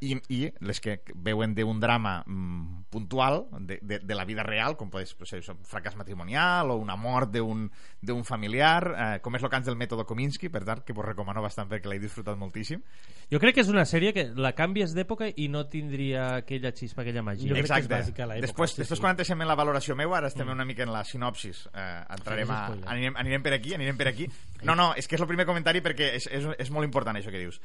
[0.00, 4.76] i, i les que veuen d'un drama mm, puntual de, de, de la vida real
[4.76, 9.52] com pot ser un fracàs matrimonial o una mort d'un familiar eh, com és el
[9.52, 12.82] cas del mètode Kominsky per tant que vos recomano bastant perquè l'he disfrutat moltíssim
[13.30, 17.02] Jo crec que és una sèrie que la canvies d'època i no tindria aquella xispa,
[17.02, 17.56] aquella màgia.
[17.56, 18.02] Exacte.
[18.42, 21.64] després, després quan deixem en la valoració meva, ara estem una mica en la sinopsis.
[21.72, 21.86] Eh,
[22.18, 22.60] entrarem a,
[22.92, 24.28] anirem, anirem per aquí, anirem per aquí.
[24.62, 27.32] No, no, és que és el primer comentari perquè és, és, és molt important això
[27.32, 27.60] que dius.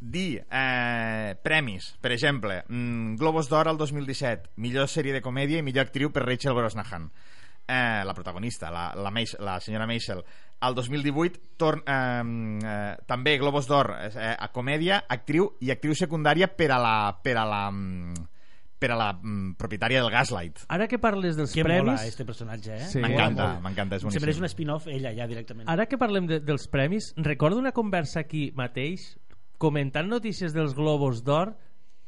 [0.00, 5.62] Dir eh, premis, per exemple, mm, Globos d'Or al 2017, millor sèrie de comèdia i
[5.66, 7.10] millor actriu per Rachel Brosnahan.
[7.70, 10.24] Eh, la protagonista, la, la, Mace, la senyora Maisel.
[10.60, 16.48] Al 2018, torn, eh, eh, també Globos d'Or eh, a comèdia, actriu i actriu secundària
[16.48, 18.26] per a la, per a la, mm,
[18.80, 20.64] per a la mm, propietària del Gaslight.
[20.72, 21.92] Ara que parles dels Que premis...
[21.92, 22.88] mola este personatge, eh?
[22.88, 23.04] Sí.
[23.04, 24.24] M'encanta, m'encanta, és Se boníssim.
[24.24, 25.68] mereix un spin-off ella ja directament.
[25.68, 29.12] Ara que parlem de, dels premis, recordo una conversa aquí mateix
[29.60, 31.52] comentant notícies dels Globos d'Or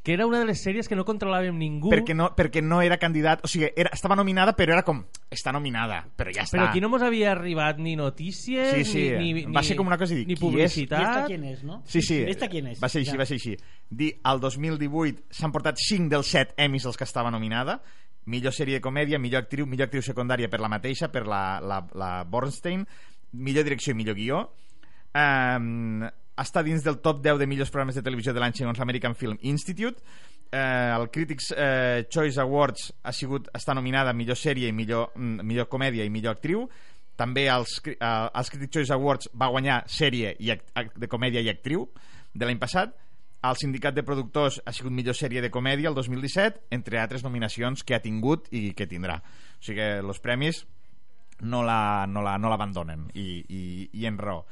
[0.03, 2.97] que era una de les sèries que no controlàvem ningú perquè no, perquè no era
[2.99, 4.99] candidat o sigui, era, estava nominada però era com
[5.31, 9.03] està nominada, però ja està però aquí no mos havia arribat ni notícies Sí, sí,
[9.15, 10.43] ni, ni, va ser com una cosa de dir, ni qui és?
[10.43, 11.77] publicitat I esta quién és, no?
[11.87, 12.81] Sí, sí, Esta quién és?
[12.83, 13.19] va ser així, Ja.
[13.21, 13.55] va ser així
[13.89, 17.79] dir, al 2018 s'han portat 5 dels 7 Emmys els que estava nominada
[18.25, 21.79] millor sèrie de comèdia, millor actriu millor actriu secundària per la mateixa, per la, la,
[21.95, 22.83] la Bornstein,
[23.39, 24.43] millor direcció i millor guió
[25.15, 26.03] um,
[26.37, 29.37] està dins del top 10 de millors programes de televisió de l'any segons l'American Film
[29.41, 30.01] Institute.
[30.53, 30.57] Eh,
[30.95, 35.41] el Critics eh, Choice Awards ha sigut, està nominada a millor sèrie i millor, mm,
[35.45, 36.67] millor comèdia i millor actriu.
[37.15, 40.51] També als, eh, als Critics Choice Awards va guanyar sèrie i
[40.95, 41.87] de comèdia i actriu
[42.33, 42.95] de l'any passat.
[43.43, 47.83] El sindicat de productors ha sigut millor sèrie de comèdia el 2017 entre altres nominacions
[47.83, 49.17] que ha tingut i que tindrà.
[49.19, 50.65] O sigui que els premis
[51.41, 54.45] no la- no la- no l'abandonen la, i, i, i en raó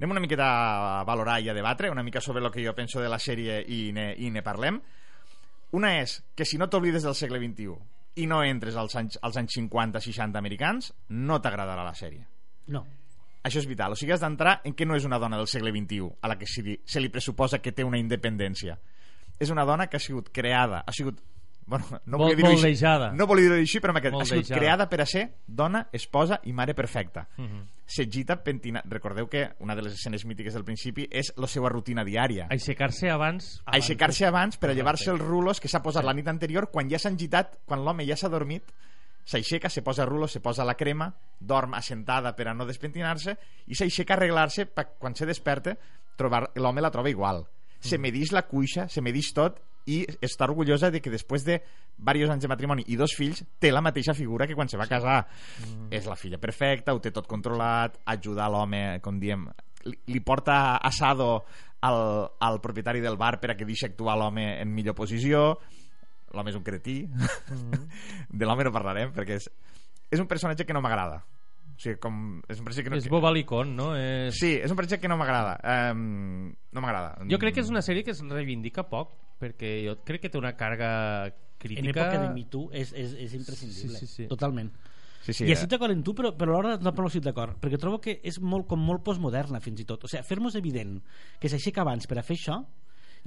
[0.00, 0.46] anem una miqueta
[1.00, 3.58] a valorar i a debatre una mica sobre el que jo penso de la sèrie
[3.68, 4.78] i ne, i ne parlem.
[5.76, 7.74] Una és que si no t'oblides del segle XXI
[8.16, 12.24] i no entres als anys, als anys 50-60 americans no t'agradarà la sèrie.
[12.72, 12.86] No.
[13.44, 15.72] això és vital, o sigui has d'entrar en que no és una dona del segle
[15.72, 18.78] XXI a la que se li, se li pressuposa que té una independència.
[19.40, 21.20] És una dona que ha sigut creada ha sigut
[21.70, 22.84] bueno, no volia dir-ho així,
[23.16, 24.58] no volia dir-ho així però m'ha quedat, ha sigut Moldejada.
[24.60, 27.62] creada per a ser dona, esposa i mare perfecta Mhm.
[27.86, 32.04] s'agita pentina recordeu que una de les escenes mítiques del principi és la seva rutina
[32.04, 36.06] diària aixecar-se abans aixecar-se abans per a llevar-se els rulos que s'ha posat Sí.
[36.06, 38.64] la nit anterior quan ja s'ha agitat, quan l'home ja s'ha dormit
[39.24, 43.74] s'aixeca, se posa rulos, se posa la crema dorm assentada per a no despentinar-se i
[43.74, 45.76] s'aixeca a arreglar-se per quan se desperta
[46.16, 47.46] trobar l'home la troba igual
[47.80, 48.00] se Mm.
[48.02, 49.60] medix la cuixa, se medix tot
[49.90, 51.58] i està orgullosa de que després de
[51.98, 54.86] diversos anys de matrimoni i dos fills té la mateixa figura que quan se va
[54.90, 55.24] casar
[55.60, 55.88] Mm.
[55.92, 59.48] és la filla perfecta, ho té tot controlat ajudar l'home, com diem
[59.84, 61.44] li, li porta assado
[61.82, 65.58] al, al propietari del bar per a que deixi actuar l'home en millor posició
[66.32, 67.02] l'home és un cretí
[68.30, 69.48] de l'home no parlarem perquè és,
[70.10, 71.22] és un personatge que no m'agrada
[71.80, 72.16] O sigui, com...
[72.52, 72.96] És un personatge que no...
[73.00, 73.94] És bobalicón, no?
[73.96, 74.36] És...
[74.36, 75.54] Sí, és un personatge que no m'agrada.
[75.94, 77.14] Um, no m'agrada.
[77.30, 80.40] Jo crec que és una sèrie que es reivindica poc, perquè jo crec que té
[80.40, 80.92] una càrrega
[81.60, 81.82] crítica...
[81.82, 83.98] En època de Me Too és, és, és imprescindible.
[83.98, 84.28] Sí, sí, sí.
[84.30, 84.70] Totalment.
[85.20, 87.76] Sí, sí, I estic d'acord amb tu, però, però alhora tampoc no estic d'acord, perquè
[87.80, 90.06] trobo que és molt, com molt postmoderna fins i tot.
[90.06, 90.96] O sigui, fer-nos evident
[91.40, 92.56] que s'aixeca abans per a fer això,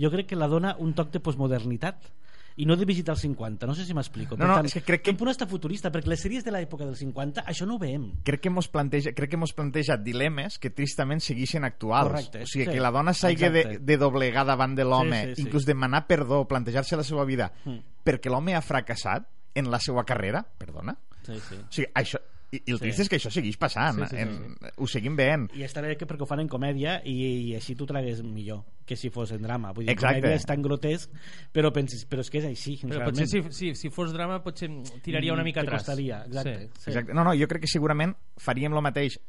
[0.01, 2.09] jo crec que la dona un toc de postmodernitat
[2.57, 4.37] i no de visitar els 50, no sé si m'explico.
[4.37, 5.11] No, no, és que crec que...
[5.13, 8.09] Un punt està futurista, perquè les sèries de l'època dels 50 això no ho veiem.
[8.23, 12.11] crec que mos planteja, crec que mos planteja dilemes que tristament segueixen actuals.
[12.11, 12.71] Correcte, o sigui, sí.
[12.71, 15.47] que la dona s'hagi de, de doblegar davant de l'home, Sí, sí, sí.
[15.47, 17.79] inclús demanar perdó, plantejar-se la seva vida, Mm.
[18.03, 20.97] perquè l'home ha fracassat en la seva carrera, perdona.
[21.25, 21.55] Sí, sí.
[21.55, 22.19] O sigui, això,
[22.53, 22.83] i, i el Sí.
[22.85, 25.47] trist és que això segueix passant, Sí, sí, sí, en, ho seguim veient.
[25.57, 27.15] I està bé que perquè ho fan en comèdia i,
[27.49, 29.71] i així t'ho tragues millor que si fos en drama.
[29.73, 30.19] Vull dir, Exacte.
[30.21, 31.09] comèdia és tan grotesc,
[31.51, 33.17] però penses, però és que és així, Però realment.
[33.17, 34.69] potser si, si, si fos drama potser
[35.01, 35.81] tiraria una mica atrás.
[35.81, 36.69] costaria, exacte.
[36.77, 36.89] Sí.
[36.91, 37.13] Exacte.
[37.13, 39.19] No, no, jo crec que segurament faríem el mateix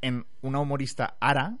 [0.00, 1.56] en una humorista ara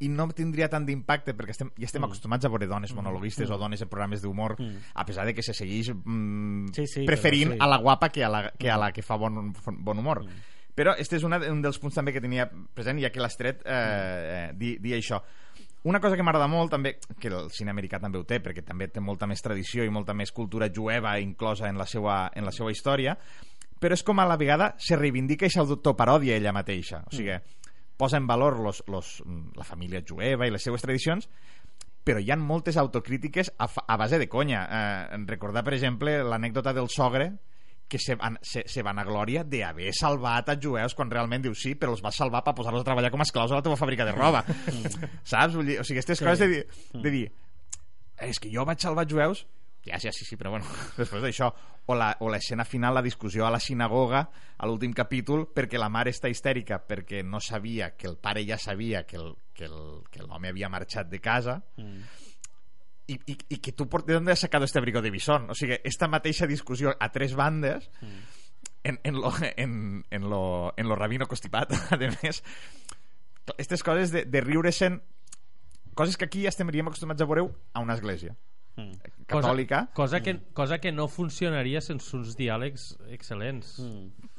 [0.00, 2.10] i no tindria tant d'impacte perquè estem, ja estem Mm.
[2.10, 3.52] acostumats a veure dones monologuistes Mm.
[3.54, 4.76] o dones en programes d'humor Mm.
[4.94, 7.58] a pesar de que se segueix mm, Sí, sí, preferint però sí.
[7.62, 10.28] a la guapa que a la que, a la que fa bon, bon humor Mm.
[10.76, 12.46] Però este és una, un dels punts també que tenia
[12.76, 15.22] present ja que l'has tret eh, eh, dir, dir això.
[15.86, 18.88] Una cosa que m'agrada molt també, que el cine americà també ho té perquè també
[18.90, 22.52] té molta més tradició i molta més cultura jueva inclosa en la seva, en la
[22.52, 23.16] seva història
[23.80, 27.02] però és com a la vegada se reivindica i s'autoparòdia ella mateixa.
[27.06, 27.36] O sigui,
[27.96, 29.18] posa en valor los, los,
[29.56, 31.28] la família jueva i les seues tradicions
[32.06, 34.62] però hi ha moltes autocrítiques a, a base de conya.
[34.62, 37.32] Eh, recordar per exemple l'anècdota del sogre
[37.88, 41.54] que se, van, se, se van a glòria d'haver salvat a jueus quan realment diu
[41.54, 43.76] sí, però els vas salvar per posar-los a treballar com a esclaus a la teva
[43.78, 44.42] fàbrica de roba
[45.24, 45.54] saps?
[45.54, 46.24] Vull dir, o sigui, aquestes Sí.
[46.24, 46.66] coses de dir,
[47.02, 47.26] de dir
[48.18, 49.46] és que jo vaig salvar jueus
[49.86, 50.66] ja, ja, sí, sí, però bueno,
[50.98, 51.52] després d'això
[51.86, 54.24] o la- o l'escena final, la discussió a la sinagoga
[54.58, 58.58] a l'últim capítol perquè la mare està histèrica perquè no sabia que el pare ja
[58.58, 62.02] sabia que el- que el- que l'home havia marxat de casa Mm.
[63.06, 65.54] Y, y, y que tú por de dónde has sacado este abrigo de bisón o
[65.54, 67.90] sigui, esta mateixa discussió a tres bandes
[68.82, 72.42] en, en, lo, en, en, lo, en lo rabino constipat a més
[73.46, 75.00] aquestes coses de, de riure-se'n
[75.94, 78.34] coses que aquí ja estaríem acostumats a veure a una església
[79.26, 79.88] catòlica.
[79.94, 83.78] Cosa, cosa, que, cosa que no funcionaria sense uns diàlegs excel·lents.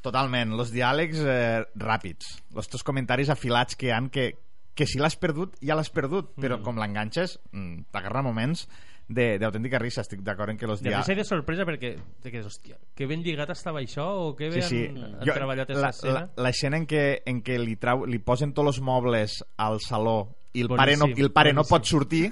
[0.06, 4.30] Totalment, los diàlegs eh, ràpids, els teus comentaris afilats que han que,
[4.78, 6.64] que si l'has perdut, ja l'has perdut, però Mm.
[6.64, 8.68] com l'enganxes, mm, t'agarra moments
[9.10, 10.02] de- d'autèntica risa.
[10.04, 13.08] Estic d'acord en que los De risa i de sorpresa perquè de que, hòstia, que
[13.08, 14.86] ben lligat estava això o que ben Sí, sí.
[14.88, 18.68] han, Jo- treballat la- aquesta L'escena en què, en què li, trau, li posen tots
[18.76, 22.32] els mobles al saló i el pare, no, i el pare no pot sortir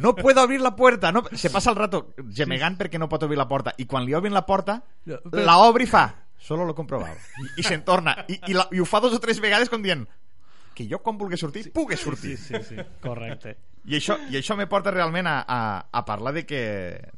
[0.00, 3.36] no puedo abrir la puerta no, se passa el rato gemegant perquè no pot obrir
[3.38, 3.74] la porta.
[3.78, 7.14] I quan li obrin la porta No, però- la obri i fa solo lo comprobava
[7.56, 9.82] i, i se'n torna I, i, la, i ho fa dos o tres vegades com
[9.82, 10.06] dient
[10.78, 12.36] que jo quan vulgui sortir sí, pugui sortir.
[12.38, 13.56] Sí, sí, sí, correcte.
[13.88, 15.58] i això, i això me porta realment a, a,
[15.90, 16.62] a parlar de que,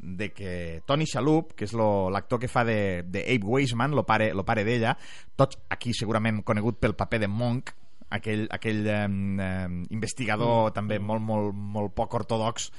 [0.00, 0.54] de que
[0.88, 4.64] Tony Shalhoub, que és l'actor que fa de, de Abe Weisman, lo pare, lo pare
[4.64, 4.96] d'ella,
[5.36, 7.74] tots aquí segurament conegut pel paper de Monk,
[8.16, 9.04] aquell, aquell eh,
[9.92, 12.70] investigador Mm, també molt, molt, molt poc ortodox,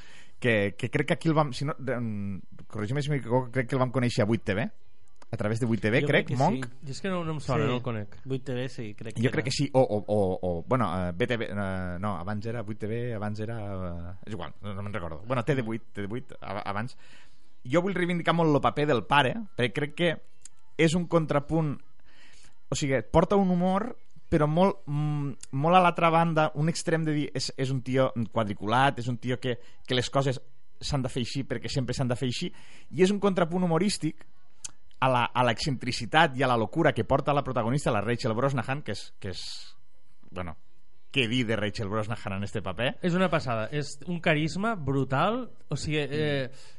[0.41, 1.53] que, que crec que aquí el vam...
[1.53, 4.69] Si no, eh, corregim si crec que el vam conèixer a 8TV,
[5.31, 6.65] a través de 8TV, Jo crec, que Monk.
[6.65, 6.87] Sí.
[6.87, 7.69] I és que no, no em sona, Sí.
[7.69, 8.17] no el conec.
[8.25, 11.99] 8TV, sí, crec Jo crec que sí, o, o, o, o bueno, uh, BTV, uh,
[12.03, 13.55] no, abans era 8TV, abans era...
[13.77, 15.21] Uh, és igual, no, no me'n recordo.
[15.25, 16.97] Bueno, TD8, TD8, ab- abans.
[17.63, 20.11] Jo vull reivindicar molt el paper del pare, perquè crec que
[20.77, 21.77] és un contrapunt...
[22.71, 23.91] O sigui, porta un humor
[24.31, 28.13] però molt, mm, molt a l'altra banda, un extrem de dir és, és un tio
[28.31, 30.39] quadriculat, és un tio que, que les coses
[30.79, 32.47] s'han de fer així perquè sempre s'han de fer així,
[32.95, 34.23] i és un contrapunt humorístic
[35.01, 39.07] a l'excentricitat i a la locura que porta la protagonista, la Rachel Brosnahan, que és,
[39.19, 39.41] que és
[40.31, 40.55] bueno,
[41.11, 42.93] què dir de Rachel Brosnahan en este paper?
[43.01, 46.07] És una passada, és un carisma brutal, o sigui, eh,
[46.51, 46.77] t-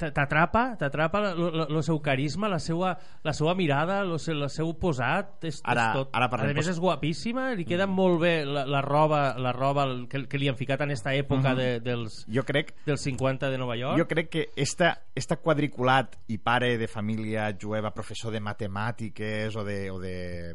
[0.00, 5.44] t'atrapa, t'atrapa el seu carisma, la seva, la seva mirada, el seu, el seu posat,
[5.44, 6.10] és, Ara- és tot.
[6.16, 9.86] ara parlem a més és guapíssima, li queda molt bé la, la roba, la roba
[10.08, 11.56] que, que li han ficat en esta època Mhm.
[11.60, 13.98] de, dels, Jo crec dels 50 de Nova York.
[13.98, 19.64] Jo crec que esta, esta quadriculat i pare de família jueva, professor de matemàtiques o
[19.64, 20.54] de, o de,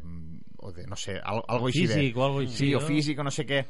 [0.58, 3.18] o de no sé, al, algo així Físic de, o algo així, sí, o físic
[3.20, 3.64] o no sé què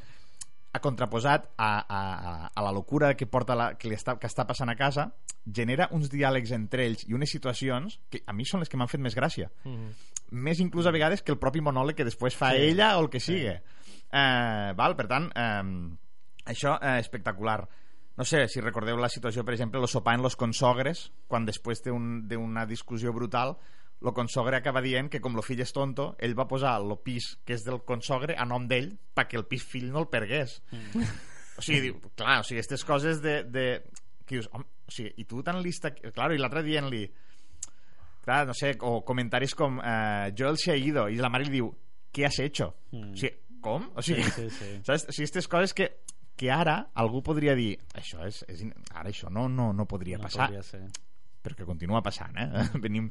[0.80, 4.46] contraposat a, a, a, a la locura que porta la, que, li està, que està
[4.46, 5.12] passant a casa
[5.46, 8.88] genera uns diàlegs entre ells i unes situacions que a mi són les que m'han
[8.90, 9.90] fet més gràcia Mhm.
[10.32, 12.62] més inclús a vegades que el propi monòleg que després fa Sí.
[12.72, 14.96] ella o el que sigui eh, val?
[14.96, 15.62] per tant eh,
[16.46, 17.68] això eh, espectacular
[18.16, 21.82] no sé si recordeu la situació per exemple el sopar en los consogres quan després
[21.84, 23.56] d'un- d'una discussió brutal
[24.02, 27.36] el consogre acaba dient que com el fill és tonto, ell va posar el pis
[27.46, 30.58] que és del consogre a nom d'ell perquè el pis fill no el pergués.
[30.70, 31.06] Mm.
[31.56, 33.38] O sigui, diu, clar, o sigui, aquestes coses de...
[33.44, 33.66] de
[34.26, 35.92] que dius, home, o sigui, i tu tan lista...
[35.94, 37.04] Claro, i l'altre dient-li
[38.26, 41.52] clar, no sé, o comentaris com eh, Joel se ha ido, i la mare li
[41.60, 41.68] diu
[42.12, 42.72] què has hecho?
[42.92, 43.12] Mm.
[43.14, 43.88] O sigui, com?
[43.94, 44.70] O sigui, Sí, sí, sí.
[44.84, 45.06] saps?
[45.08, 45.88] O sigui, aquestes coses que,
[46.36, 50.18] que ara algú podria dir això és, és in- ara això no, no, no podria
[50.18, 50.82] No passar podria ser.
[51.42, 52.50] però que continua passant eh?
[52.84, 53.08] venim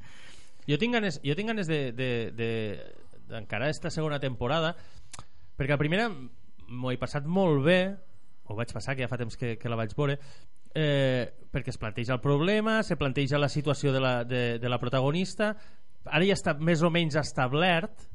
[0.70, 2.49] Jo tinc ganes, jo tinc ganes de, de, de,
[3.30, 4.76] d'encarar esta segona temporada
[5.55, 7.80] perquè la primera m'ho he passat molt bé
[8.45, 10.18] ho vaig passar, que ja fa temps que, que la vaig veure
[10.76, 14.82] eh, perquè es planteja el problema se planteja la situació de la, de, de la
[14.82, 15.53] protagonista
[16.05, 18.05] ara ja està més o menys establert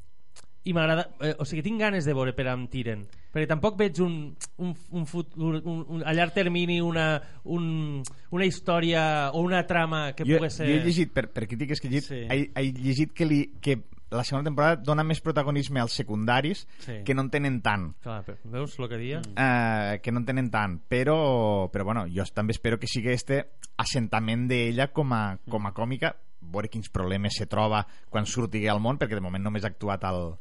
[0.68, 4.00] i m'agrada, eh, o sigui, tinc ganes de veure per on tiren perquè tampoc veig
[4.02, 9.62] un, un, un, fut, un, un, a llarg termini una, un, una història o una
[9.66, 12.20] trama que jo, pugui ser jo he llegit, per, per crítiques que he llegit Sí.
[12.28, 13.78] he, he llegit que, li, que
[14.10, 16.96] la segona temporada dona més protagonisme als secundaris Sí.
[17.06, 19.20] que no en tenen tant Clar, però veus el que dia?
[19.36, 23.44] eh, que no en tenen tant però, però bueno, jo també espero que sigui este
[23.78, 28.80] assentament d'ella com, a, com a còmica veure quins problemes se troba quan surti al
[28.80, 30.32] món perquè de moment només ha actuat al,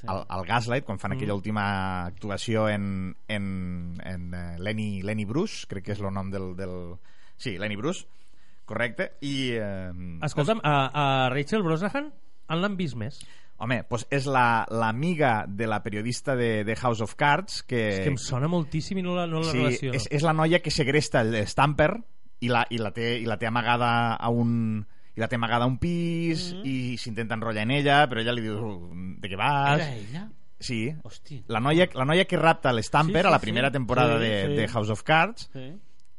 [0.00, 0.06] sí.
[0.08, 1.18] al, al Gaslight quan fan Mm.
[1.18, 1.66] aquella última
[2.06, 6.74] actuació en, en, en uh, Lenny, Lenny Bruce crec que és el nom del, del...
[7.36, 8.06] sí, Lenny Bruce
[8.64, 9.90] correcte i eh,
[10.22, 12.12] Escolta'm, a, a Rachel Brosnahan
[12.50, 13.20] en l'han vist més
[13.60, 17.98] home, pues és la- l'amiga de la periodista de, de House of Cards que, és
[18.06, 20.62] que em sona moltíssim i no la, no la sí, relaciono és, és la noia
[20.64, 21.90] que segresta el Stamper
[22.40, 24.86] i la, i la, té, i la té amagada a un
[25.20, 26.64] i la té amagada a un pis Mm-hmm.
[26.64, 28.56] i s'intenta enrotllar en ella però ella li diu
[29.20, 30.22] de què vas Era ella?
[30.60, 31.42] sí, Hosti.
[31.48, 33.46] la noia, la noia que rapta l'Stamper Sí, sí, a la sí.
[33.46, 34.56] primera temporada Sí, de, sí.
[34.60, 35.68] de House of Cards Sí.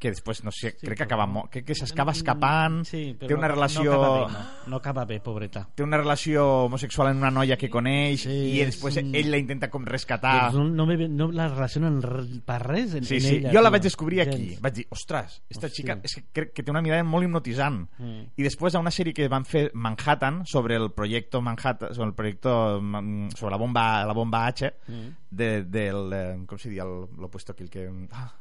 [0.01, 3.35] Que després, no sé, Sí, crec que acaba crec que s'acaba escapant Sí, però té
[3.37, 4.69] una no, relació No acaba bé, no.
[4.71, 5.67] no acaba bé, pobreta.
[5.75, 9.29] té una relació homosexual amb una noia que coneix Sí, i és després un- ell
[9.31, 12.01] la intenta com rescatar no, no, me, no la relacionen
[12.45, 13.51] per res en, Sí, en sí, ella.
[13.53, 14.49] jo la vaig descobrir aquí.
[14.49, 14.61] Gens.
[14.61, 15.75] Vaig dir, ostres, esta Hòstia.
[15.75, 17.85] xica és que crec que té una mirada molt hipnotitzant.
[17.99, 18.21] Mm.
[18.35, 22.15] I després a una sèrie que van fer Manhattan sobre el projecte Manhattan, sobre el
[22.15, 25.09] projecte mm, sobre la bomba la bomba H Mm.
[25.29, 28.31] de, del eh, com se diu l'opuesto aquell que ah,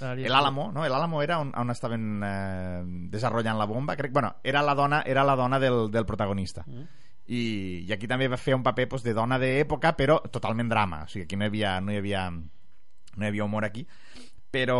[0.00, 0.84] el Álamo, no?
[0.84, 5.02] El Álamo era on, on estaven eh, desenvolupant la bomba, crec, bueno, era la dona,
[5.06, 6.64] era la dona del, del protagonista.
[6.66, 6.86] Mm.
[7.26, 7.40] I,
[7.88, 11.02] I aquí també va fer un paper pues, de dona d'època, però totalment drama.
[11.04, 13.86] O sigui, aquí no hi havia, no hi havia, no hi havia humor aquí.
[14.56, 14.78] Però,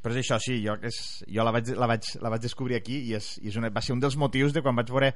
[0.00, 0.98] però és això, sí, jo, és,
[1.28, 3.82] jo la, vaig, la, vaig, la vaig descobrir aquí i, és, i és una, va
[3.82, 5.10] ser un dels motius de quan vaig veure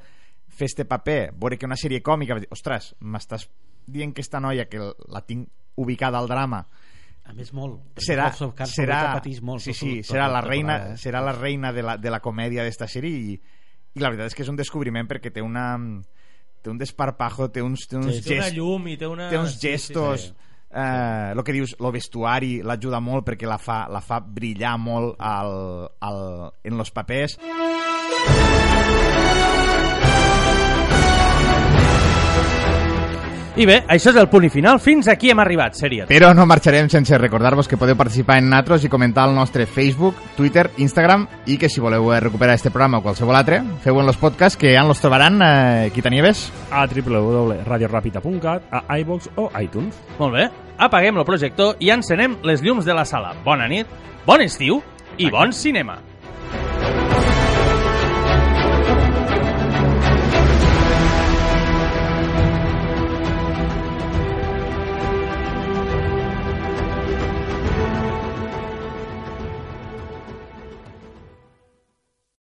[0.53, 3.47] fer este paper, veure que una sèrie còmica, vaig dir, ostres, m'estàs
[3.87, 6.65] dient que esta noia que la tinc ubicada al drama
[7.27, 7.81] A més, molt.
[7.99, 9.61] serà, House serà, patix molt.
[9.65, 10.97] sí, tot- sí, tot- serà tot la la reina, temporada, eh?
[11.03, 13.41] serà la reina de la, de la comèdia d'esta sèrie i,
[13.95, 15.77] i la veritat és que és un descobriment perquè té una
[16.63, 19.29] té un desparpajo, té uns, té uns Sí, té una gest- llum i té una...
[19.31, 20.33] té uns sí, sí, gestos sí.
[20.71, 25.15] eh, el que dius, el vestuari l'ajuda molt perquè la fa, la fa brillar molt
[25.19, 26.21] al, al,
[26.65, 27.39] en los papers
[33.57, 34.77] I bé, això és el punt i final.
[34.85, 36.05] Fins aquí hem arribat, sèrie.
[36.11, 40.19] Però no marxarem sense recordar-vos que podeu participar en Natros i comentar al nostre Facebook,
[40.37, 44.05] Twitter, Instagram i que si voleu eh, recuperar este programa o qualsevol altre, feu en
[44.05, 46.51] los podcasts que ja ens los trobaran eh, Quitanieves.
[46.71, 49.97] a www.radiorapita.cat, a iVox o iTunes.
[50.19, 50.51] Molt bé.
[50.77, 53.33] Apaguem el projector i encenem les llums de la sala.
[53.43, 53.89] Bona nit,
[54.27, 54.83] bon estiu
[55.17, 55.97] i bon cinema.